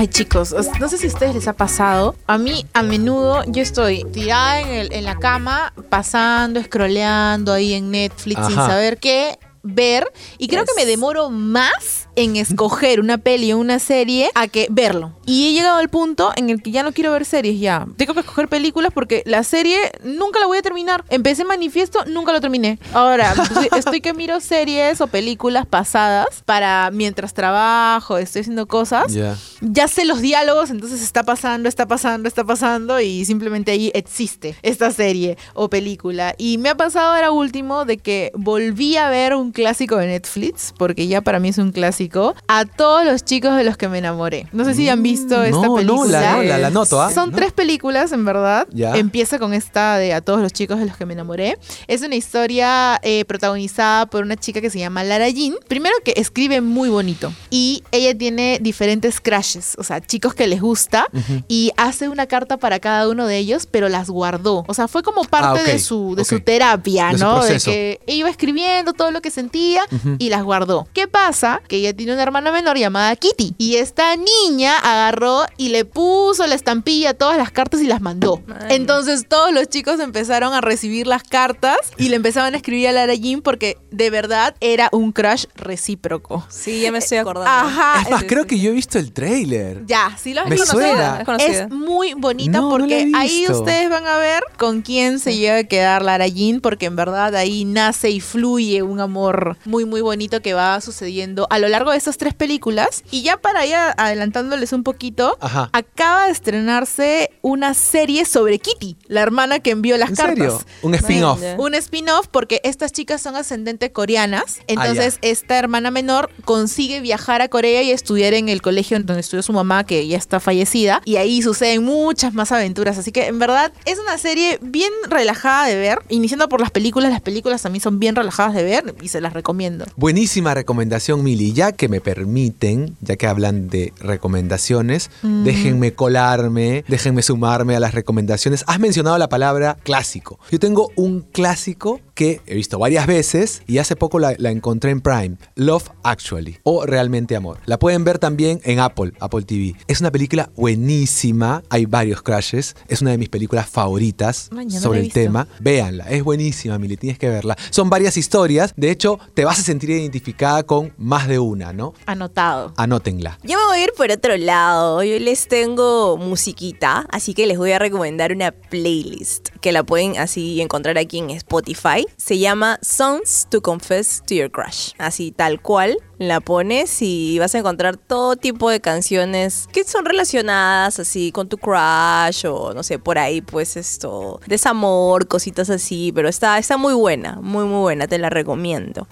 Ay 0.00 0.08
chicos, 0.08 0.52
os- 0.54 0.70
no 0.80 0.88
sé 0.88 0.96
si 0.96 1.04
a 1.04 1.08
ustedes 1.08 1.34
les 1.34 1.46
ha 1.46 1.52
pasado. 1.52 2.16
A 2.26 2.38
mí 2.38 2.64
a 2.72 2.82
menudo 2.82 3.44
yo 3.48 3.60
estoy 3.60 4.02
tirada 4.04 4.58
en, 4.62 4.68
el- 4.68 4.92
en 4.94 5.04
la 5.04 5.18
cama, 5.18 5.74
pasando, 5.90 6.62
scrolleando 6.62 7.52
ahí 7.52 7.74
en 7.74 7.90
Netflix 7.90 8.46
sin 8.46 8.56
saber 8.56 8.96
qué 8.96 9.38
ver. 9.62 10.10
Y 10.38 10.48
creo 10.48 10.64
que 10.64 10.72
me 10.74 10.86
demoro 10.86 11.28
más 11.28 12.08
en 12.16 12.36
escoger 12.36 13.00
una 13.00 13.18
peli 13.18 13.52
o 13.52 13.58
una 13.58 13.78
serie 13.78 14.30
a 14.34 14.48
que 14.48 14.66
verlo. 14.70 15.12
Y 15.26 15.48
he 15.48 15.52
llegado 15.52 15.78
al 15.78 15.88
punto 15.88 16.32
en 16.36 16.50
el 16.50 16.60
que 16.62 16.70
ya 16.72 16.82
no 16.82 16.92
quiero 16.92 17.12
ver 17.12 17.24
series 17.24 17.60
ya. 17.60 17.86
Tengo 17.96 18.14
que 18.14 18.20
escoger 18.20 18.48
películas 18.48 18.92
porque 18.92 19.22
la 19.26 19.44
serie 19.44 19.78
nunca 20.02 20.40
la 20.40 20.46
voy 20.46 20.58
a 20.58 20.62
terminar. 20.62 21.04
Empecé 21.08 21.44
manifiesto, 21.44 22.04
nunca 22.06 22.32
lo 22.32 22.40
terminé. 22.40 22.78
Ahora, 22.92 23.34
estoy- 23.76 24.00
que 24.00 24.14
miro 24.14 24.40
series 24.40 25.00
o 25.02 25.06
películas 25.08 25.66
pasadas 25.66 26.42
para 26.46 26.90
mientras 26.90 27.34
trabajo, 27.34 28.16
estoy 28.18 28.40
haciendo 28.40 28.66
cosas. 28.66 29.12
Ya. 29.12 29.36
Ya 29.60 29.88
sé 29.88 30.04
los 30.06 30.20
diálogos, 30.22 30.70
entonces 30.70 31.02
está 31.02 31.22
pasando, 31.22 31.68
está 31.68 31.86
pasando, 31.86 32.26
está 32.28 32.44
pasando 32.44 32.98
y 33.00 33.24
simplemente 33.26 33.72
ahí 33.72 33.90
existe 33.94 34.56
esta 34.62 34.90
serie 34.90 35.36
o 35.54 35.68
película. 35.68 36.34
Y 36.38 36.56
me 36.58 36.70
ha 36.70 36.76
pasado 36.76 37.12
ahora 37.14 37.30
último 37.30 37.84
de 37.84 37.98
que 37.98 38.32
volví 38.34 38.96
a 38.96 39.10
ver 39.10 39.34
un 39.34 39.52
clásico 39.52 39.96
de 39.96 40.06
Netflix, 40.06 40.72
porque 40.78 41.06
ya 41.06 41.20
para 41.20 41.38
mí 41.38 41.50
es 41.50 41.58
un 41.58 41.72
clásico, 41.72 41.99
a 42.48 42.64
todos 42.64 43.04
los 43.04 43.24
chicos 43.24 43.56
de 43.56 43.64
los 43.64 43.76
que 43.76 43.88
me 43.88 43.98
enamoré. 43.98 44.46
No 44.52 44.64
sé 44.64 44.74
si 44.74 44.88
han 44.88 45.02
visto 45.02 45.42
esta 45.42 45.58
Mm, 45.58 45.62
no, 45.62 45.74
película. 45.76 46.20
no, 46.20 46.26
la, 46.26 46.32
no, 46.36 46.42
la, 46.42 46.58
la 46.58 46.70
noto, 46.70 47.00
¿ah? 47.02 47.12
Son 47.12 47.30
No. 47.30 47.36
tres 47.36 47.52
películas, 47.52 48.12
en 48.12 48.24
verdad. 48.24 48.66
Ya. 48.72 48.96
Empieza 48.96 49.38
con 49.38 49.52
esta 49.54 49.98
de 49.98 50.14
A 50.14 50.20
todos 50.20 50.40
los 50.40 50.52
chicos 50.52 50.78
de 50.78 50.86
los 50.86 50.96
que 50.96 51.04
me 51.06 51.12
enamoré. 51.14 51.58
Es 51.88 52.02
una 52.02 52.14
historia 52.16 52.98
eh, 53.02 53.24
protagonizada 53.26 54.06
por 54.06 54.22
una 54.24 54.36
chica 54.36 54.60
que 54.60 54.70
se 54.70 54.78
llama 54.78 55.04
Lara 55.04 55.28
Jean. 55.28 55.54
Primero 55.68 55.94
que 56.04 56.14
escribe 56.16 56.60
muy 56.60 56.88
bonito. 56.88 57.32
Y 57.50 57.82
ella 57.92 58.16
tiene 58.16 58.58
diferentes 58.60 59.20
crushes, 59.20 59.74
o 59.78 59.82
sea, 59.82 60.00
chicos 60.00 60.34
que 60.34 60.46
les 60.46 60.60
gusta. 60.60 61.06
Y 61.48 61.72
hace 61.76 62.08
una 62.08 62.26
carta 62.26 62.56
para 62.56 62.78
cada 62.80 63.08
uno 63.08 63.26
de 63.26 63.36
ellos, 63.38 63.66
pero 63.70 63.88
las 63.88 64.08
guardó. 64.10 64.64
O 64.68 64.74
sea, 64.74 64.88
fue 64.88 65.02
como 65.02 65.24
parte 65.24 65.60
Ah, 65.60 65.62
ok, 65.62 65.66
de, 65.66 65.78
su, 65.78 66.14
de 66.16 66.24
su 66.24 66.36
ok. 66.36 66.44
terapia, 66.44 67.08
De 67.12 67.18
su 67.18 67.24
¿no? 67.24 67.34
De 67.34 67.40
proceso. 67.40 67.70
que 67.70 68.00
iba 68.06 68.28
escribiendo 68.30 68.92
todo 68.92 69.10
lo 69.10 69.20
que 69.22 69.30
sentía 69.30 69.82
y 70.18 70.28
las 70.30 70.42
guardó. 70.42 70.86
¿Qué 70.92 71.08
pasa? 71.08 71.60
Que 71.68 71.76
ella 71.76 71.89
tiene 71.94 72.12
una 72.12 72.22
hermana 72.22 72.52
menor 72.52 72.78
llamada 72.78 73.14
Kitty. 73.16 73.54
Y 73.58 73.76
esta 73.76 74.14
niña 74.16 74.76
agarró 74.78 75.44
y 75.56 75.68
le 75.70 75.84
puso 75.84 76.46
la 76.46 76.54
estampilla 76.54 77.10
a 77.10 77.14
todas 77.14 77.36
las 77.36 77.50
cartas 77.50 77.80
y 77.80 77.86
las 77.86 78.00
mandó. 78.00 78.42
Ay. 78.48 78.76
Entonces 78.76 79.26
todos 79.28 79.52
los 79.52 79.68
chicos 79.68 80.00
empezaron 80.00 80.52
a 80.54 80.60
recibir 80.60 81.06
las 81.06 81.22
cartas 81.22 81.76
y 81.96 82.08
le 82.08 82.16
empezaban 82.16 82.54
a 82.54 82.56
escribir 82.56 82.88
a 82.88 82.92
Lara 82.92 83.14
Jean 83.14 83.42
porque 83.42 83.78
de 83.90 84.10
verdad 84.10 84.54
era 84.60 84.88
un 84.92 85.12
crush 85.12 85.44
recíproco. 85.54 86.44
Sí, 86.50 86.80
ya 86.82 86.92
me 86.92 86.98
estoy 86.98 87.18
acordando. 87.18 87.50
Ajá. 87.50 88.02
Es 88.02 88.10
más, 88.10 88.20
Sí, 88.20 88.26
creo 88.26 88.42
sí, 88.42 88.48
que 88.48 88.58
yo 88.58 88.70
he 88.70 88.74
visto 88.74 88.98
el 88.98 89.12
tráiler. 89.12 89.84
Ya, 89.86 90.16
sí 90.20 90.34
lo 90.34 90.42
has 90.42 90.48
Me 90.48 90.56
visto. 90.56 90.72
suena. 90.72 91.24
Es 91.38 91.70
muy 91.70 92.14
bonita 92.14 92.58
No, 92.58 92.64
no 92.64 92.70
porque 92.70 93.02
he 93.02 93.12
ahí 93.16 93.46
ustedes 93.48 93.88
van 93.88 94.06
a 94.06 94.16
ver 94.18 94.42
con 94.58 94.82
quién 94.82 95.18
se 95.18 95.36
llega 95.36 95.56
a 95.58 95.64
quedar 95.64 96.02
Lara 96.02 96.26
Jean, 96.26 96.60
porque 96.60 96.86
en 96.86 96.96
verdad 96.96 97.34
ahí 97.34 97.64
nace 97.64 98.10
y 98.10 98.20
fluye 98.20 98.82
un 98.82 99.00
amor 99.00 99.56
muy, 99.64 99.84
muy 99.84 100.00
bonito 100.02 100.42
que 100.42 100.52
va 100.54 100.80
sucediendo 100.80 101.46
a 101.50 101.58
lo 101.58 101.68
largo 101.68 101.79
de 101.88 101.96
estas 101.96 102.18
tres 102.18 102.34
películas. 102.34 103.02
Y 103.10 103.22
ya 103.22 103.36
para 103.38 103.64
ir 103.64 103.74
adelantándoles 103.96 104.72
un 104.72 104.82
poquito, 104.82 105.38
Ajá. 105.40 105.70
acaba 105.72 106.26
de 106.26 106.32
estrenarse 106.32 107.30
una 107.42 107.74
serie 107.74 108.24
sobre 108.24 108.58
Kitty, 108.58 108.96
la 109.06 109.22
hermana 109.22 109.60
que 109.60 109.70
envió 109.70 109.96
las 109.96 110.10
¿En 110.10 110.16
cartas. 110.16 110.36
serio? 110.36 110.60
Un 110.82 110.94
spin-off. 110.94 111.40
Un 111.58 111.74
spin-off 111.74 112.26
porque 112.28 112.60
estas 112.64 112.92
chicas 112.92 113.22
son 113.22 113.36
ascendentes 113.36 113.90
coreanas. 113.90 114.58
Entonces, 114.66 115.14
Ah, 115.16 115.18
ya. 115.22 115.28
esta 115.30 115.56
hermana 115.58 115.90
menor 115.90 116.30
consigue 116.44 117.00
viajar 117.00 117.40
a 117.42 117.48
Corea 117.48 117.82
y 117.82 117.90
estudiar 117.92 118.34
en 118.34 118.48
el 118.48 118.60
colegio 118.60 118.96
en 118.96 119.06
donde 119.06 119.20
estudió 119.20 119.42
su 119.42 119.52
mamá, 119.52 119.84
que 119.84 120.06
ya 120.06 120.18
está 120.18 120.40
fallecida. 120.40 121.00
Y 121.04 121.16
ahí 121.16 121.40
suceden 121.42 121.84
muchas 121.84 122.34
más 122.34 122.50
aventuras. 122.52 122.98
Así 122.98 123.12
que, 123.12 123.26
en 123.28 123.38
verdad, 123.38 123.72
es 123.84 123.98
una 124.00 124.18
serie 124.18 124.58
bien 124.60 124.90
relajada 125.08 125.66
de 125.66 125.76
ver. 125.76 126.00
Iniciando 126.08 126.48
por 126.48 126.60
las 126.60 126.70
películas. 126.72 127.10
Las 127.12 127.20
películas 127.20 127.62
también 127.62 127.80
son 127.82 128.00
bien 128.00 128.16
relajadas 128.16 128.54
de 128.54 128.64
ver 128.64 128.94
y 129.00 129.06
se 129.08 129.20
se 129.20 129.20
las 129.20 129.34
recomiendo. 129.34 129.84
Buenísima 129.96 130.54
recomendación, 130.54 131.22
Mili. 131.22 131.52
Ya 131.52 131.69
que 131.72 131.88
me 131.88 132.00
permiten, 132.00 132.96
ya 133.00 133.16
que 133.16 133.26
hablan 133.26 133.68
de 133.68 133.92
recomendaciones, 134.00 135.10
Mm. 135.22 135.44
déjenme 135.44 135.92
colarme, 135.94 136.84
déjenme 136.88 137.22
sumarme 137.22 137.76
a 137.76 137.80
las 137.80 137.94
recomendaciones. 137.94 138.64
Has 138.66 138.78
mencionado 138.80 139.18
la 139.18 139.28
palabra 139.28 139.76
clásico. 139.82 140.38
Yo 140.50 140.58
tengo 140.58 140.90
un 140.96 141.20
clásico 141.22 142.00
que 142.14 142.40
he 142.46 142.54
visto 142.54 142.78
varias 142.78 143.06
veces 143.06 143.62
y 143.66 143.78
hace 143.78 143.96
poco 143.96 144.18
la, 144.18 144.34
la 144.38 144.50
encontré 144.50 144.90
en 144.90 145.00
Prime, 145.00 145.36
Love 145.54 145.88
Actually 146.02 146.58
o 146.64 146.84
Realmente 146.86 147.34
Amor. 147.36 147.58
La 147.66 147.78
pueden 147.78 148.04
ver 148.04 148.18
también 148.18 148.60
en 148.64 148.78
Apple, 148.78 149.12
Apple 149.20 149.42
TV. 149.42 149.74
Es 149.88 150.00
una 150.00 150.10
película 150.10 150.50
buenísima, 150.56 151.62
hay 151.70 151.86
varios 151.86 152.22
crashes, 152.22 152.76
es 152.88 153.00
una 153.00 153.12
de 153.12 153.18
mis 153.18 153.28
películas 153.28 153.68
favoritas 153.68 154.50
Ay, 154.56 154.70
sobre 154.70 154.98
el 155.00 155.04
visto. 155.06 155.20
tema. 155.20 155.46
Véanla, 155.60 156.10
es 156.10 156.22
buenísima, 156.22 156.78
Mili, 156.78 156.96
tienes 156.96 157.18
que 157.18 157.28
verla. 157.28 157.56
Son 157.70 157.88
varias 157.88 158.16
historias, 158.16 158.72
de 158.76 158.90
hecho, 158.90 159.18
te 159.34 159.44
vas 159.44 159.58
a 159.58 159.62
sentir 159.62 159.90
identificada 159.90 160.62
con 160.64 160.92
más 160.98 161.28
de 161.28 161.38
una, 161.38 161.59
¿no? 161.72 161.94
Anotado. 162.06 162.72
Anótenla. 162.76 163.38
Yo 163.42 163.58
me 163.58 163.64
voy 163.66 163.78
a 163.78 163.84
ir 163.84 163.92
por 163.96 164.10
otro 164.10 164.36
lado. 164.36 165.02
Yo 165.02 165.18
les 165.18 165.48
tengo 165.48 166.16
musiquita, 166.16 167.06
así 167.10 167.34
que 167.34 167.46
les 167.46 167.58
voy 167.58 167.72
a 167.72 167.78
recomendar 167.78 168.32
una 168.32 168.52
playlist 168.52 169.50
que 169.60 169.72
la 169.72 169.82
pueden 169.82 170.18
así 170.18 170.60
encontrar 170.60 170.98
aquí 170.98 171.18
en 171.18 171.30
Spotify. 171.30 172.06
Se 172.16 172.38
llama 172.38 172.78
Songs 172.82 173.46
to 173.50 173.60
Confess 173.60 174.22
to 174.26 174.34
Your 174.34 174.50
Crush. 174.50 174.92
Así 174.98 175.32
tal 175.32 175.60
cual. 175.60 175.96
La 176.18 176.40
pones 176.40 177.00
y 177.00 177.38
vas 177.38 177.54
a 177.54 177.58
encontrar 177.60 177.96
todo 177.96 178.36
tipo 178.36 178.68
de 178.68 178.80
canciones 178.80 179.66
que 179.72 179.84
son 179.84 180.04
relacionadas 180.04 181.00
así 181.00 181.32
con 181.32 181.48
tu 181.48 181.56
crush 181.56 182.44
o 182.46 182.74
no 182.74 182.82
sé, 182.82 182.98
por 182.98 183.18
ahí 183.18 183.40
pues 183.40 183.78
esto, 183.78 184.38
desamor, 184.46 185.28
cositas 185.28 185.70
así, 185.70 186.12
pero 186.14 186.28
está, 186.28 186.58
está 186.58 186.76
muy 186.76 186.92
buena, 186.92 187.38
muy 187.40 187.64
muy 187.64 187.80
buena, 187.80 188.06
te 188.06 188.18
la 188.18 188.28
recomiendo. 188.28 189.08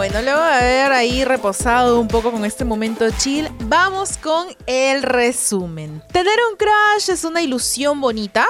Bueno, 0.00 0.22
luego 0.22 0.40
de 0.40 0.54
haber 0.54 0.92
ahí 0.92 1.24
reposado 1.26 2.00
un 2.00 2.08
poco 2.08 2.32
con 2.32 2.46
este 2.46 2.64
momento 2.64 3.04
chill, 3.18 3.50
vamos 3.64 4.16
con 4.16 4.46
el 4.66 5.02
resumen. 5.02 6.02
Tener 6.10 6.38
un 6.50 6.56
crush 6.56 7.10
es 7.10 7.22
una 7.22 7.42
ilusión 7.42 8.00
bonita, 8.00 8.46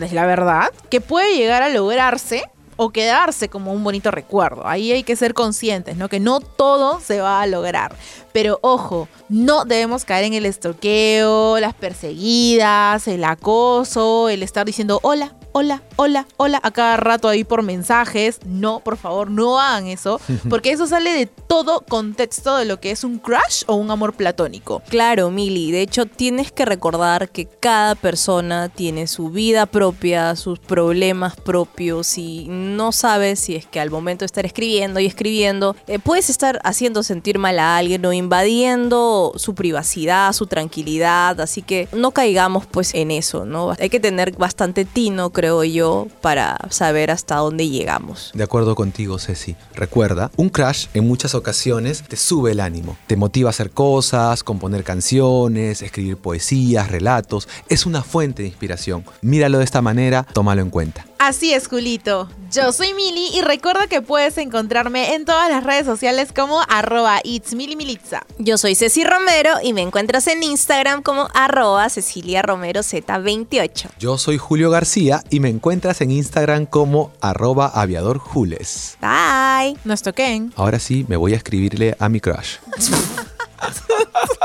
es 0.00 0.14
la 0.14 0.24
verdad, 0.24 0.72
que 0.88 1.02
puede 1.02 1.36
llegar 1.36 1.62
a 1.62 1.68
lograrse 1.68 2.44
o 2.76 2.88
quedarse 2.88 3.50
como 3.50 3.74
un 3.74 3.84
bonito 3.84 4.10
recuerdo. 4.10 4.66
Ahí 4.66 4.90
hay 4.90 5.02
que 5.02 5.14
ser 5.14 5.34
conscientes, 5.34 5.98
¿no? 5.98 6.08
Que 6.08 6.20
no 6.20 6.40
todo 6.40 7.00
se 7.00 7.20
va 7.20 7.42
a 7.42 7.46
lograr. 7.46 7.94
Pero 8.32 8.58
ojo, 8.62 9.08
no 9.28 9.66
debemos 9.66 10.06
caer 10.06 10.24
en 10.24 10.32
el 10.32 10.46
estorqueo, 10.46 11.58
las 11.58 11.74
perseguidas, 11.74 13.08
el 13.08 13.24
acoso, 13.24 14.30
el 14.30 14.42
estar 14.42 14.64
diciendo 14.64 15.00
hola, 15.02 15.34
hola, 15.52 15.82
hola, 15.96 16.26
hola 16.36 16.60
a 16.62 16.70
cada 16.70 16.96
rato 16.96 17.28
ahí 17.28 17.44
por 17.44 17.62
mensajes. 17.62 18.40
No, 18.44 18.80
por 18.80 18.96
favor, 18.96 19.30
no 19.30 19.60
hagan 19.60 19.86
eso, 19.86 20.20
porque 20.50 20.70
eso 20.70 20.86
sale 20.86 21.12
de 21.12 21.26
todo 21.26 21.84
contexto 21.88 22.56
de 22.56 22.64
lo 22.64 22.80
que 22.80 22.90
es 22.90 23.04
un 23.04 23.18
crush 23.18 23.64
o 23.66 23.74
un 23.74 23.90
amor 23.90 24.14
platónico. 24.14 24.82
Claro, 24.88 25.30
Mili. 25.30 25.70
De 25.70 25.82
hecho, 25.82 26.06
tienes 26.06 26.52
que 26.52 26.64
recordar 26.64 27.30
que 27.30 27.46
cada 27.46 27.94
persona 27.94 28.68
tiene 28.68 29.06
su 29.06 29.30
vida 29.30 29.66
propia, 29.66 30.36
sus 30.36 30.58
problemas 30.58 31.36
propios 31.36 32.18
y 32.18 32.46
no 32.48 32.92
sabes 32.92 33.40
si 33.40 33.56
es 33.56 33.66
que 33.66 33.80
al 33.80 33.90
momento 33.90 34.20
de 34.20 34.26
estar 34.26 34.46
escribiendo 34.46 35.00
y 35.00 35.06
escribiendo, 35.06 35.76
eh, 35.86 35.98
puedes 35.98 36.30
estar 36.30 36.60
haciendo 36.64 37.02
sentir 37.02 37.38
mal 37.38 37.58
a 37.58 37.76
alguien 37.76 38.04
o 38.04 38.12
invadiendo 38.12 39.32
su 39.36 39.54
privacidad, 39.54 40.32
su 40.32 40.46
tranquilidad. 40.46 41.40
Así 41.40 41.62
que 41.62 41.88
no 41.92 42.12
caigamos 42.12 42.66
pues 42.66 42.94
en 42.94 43.10
eso, 43.10 43.44
¿no? 43.44 43.74
Hay 43.78 43.90
que 43.90 44.00
tener 44.00 44.36
bastante 44.36 44.84
tino, 44.84 45.30
creo 45.38 45.62
yo, 45.62 46.08
para 46.20 46.58
saber 46.68 47.12
hasta 47.12 47.36
dónde 47.36 47.68
llegamos. 47.68 48.32
De 48.34 48.42
acuerdo 48.42 48.74
contigo, 48.74 49.20
Ceci. 49.20 49.54
Recuerda, 49.72 50.32
un 50.36 50.48
crash 50.48 50.86
en 50.94 51.06
muchas 51.06 51.36
ocasiones 51.36 52.02
te 52.08 52.16
sube 52.16 52.50
el 52.50 52.58
ánimo, 52.58 52.96
te 53.06 53.14
motiva 53.14 53.48
a 53.48 53.50
hacer 53.50 53.70
cosas, 53.70 54.42
componer 54.42 54.82
canciones, 54.82 55.82
escribir 55.82 56.16
poesías, 56.16 56.90
relatos. 56.90 57.46
Es 57.68 57.86
una 57.86 58.02
fuente 58.02 58.42
de 58.42 58.48
inspiración. 58.48 59.04
Míralo 59.22 59.58
de 59.58 59.64
esta 59.64 59.80
manera, 59.80 60.26
tómalo 60.32 60.60
en 60.60 60.70
cuenta. 60.70 61.07
Así 61.18 61.52
es, 61.52 61.66
Julito. 61.66 62.28
Yo 62.52 62.72
soy 62.72 62.94
Mili 62.94 63.28
y 63.34 63.42
recuerda 63.42 63.88
que 63.88 64.00
puedes 64.00 64.38
encontrarme 64.38 65.14
en 65.14 65.24
todas 65.24 65.50
las 65.50 65.64
redes 65.64 65.84
sociales 65.84 66.32
como 66.34 66.60
arroba 66.68 67.20
itsmilimilitza. 67.24 68.24
Yo 68.38 68.56
soy 68.56 68.76
Ceci 68.76 69.02
Romero 69.02 69.54
y 69.62 69.72
me 69.72 69.82
encuentras 69.82 70.28
en 70.28 70.42
Instagram 70.44 71.02
como 71.02 71.28
arroba 71.34 71.88
Cecilia 71.90 72.42
Romero 72.42 72.82
Z28. 72.82 73.90
Yo 73.98 74.16
soy 74.16 74.38
Julio 74.38 74.70
García 74.70 75.24
y 75.28 75.40
me 75.40 75.48
encuentras 75.48 76.00
en 76.00 76.12
Instagram 76.12 76.66
como 76.66 77.12
arroba 77.20 77.66
aviadorjules. 77.66 78.96
Bye. 79.00 79.76
Nos 79.84 80.02
toquen. 80.02 80.52
Ahora 80.56 80.78
sí, 80.78 81.04
me 81.08 81.16
voy 81.16 81.34
a 81.34 81.36
escribirle 81.36 81.96
a 81.98 82.08
mi 82.08 82.20
crush. 82.20 82.58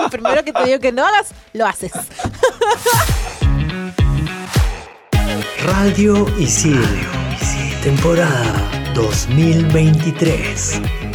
Lo 0.01 0.09
primero 0.11 0.43
que 0.43 0.51
te 0.51 0.65
digo 0.65 0.79
que 0.79 0.91
no 0.91 1.05
hagas, 1.05 1.29
lo 1.53 1.67
haces. 1.67 1.91
Radio 5.63 6.27
Isil. 6.37 6.83
Temporada 7.83 8.91
2023. 8.95 11.12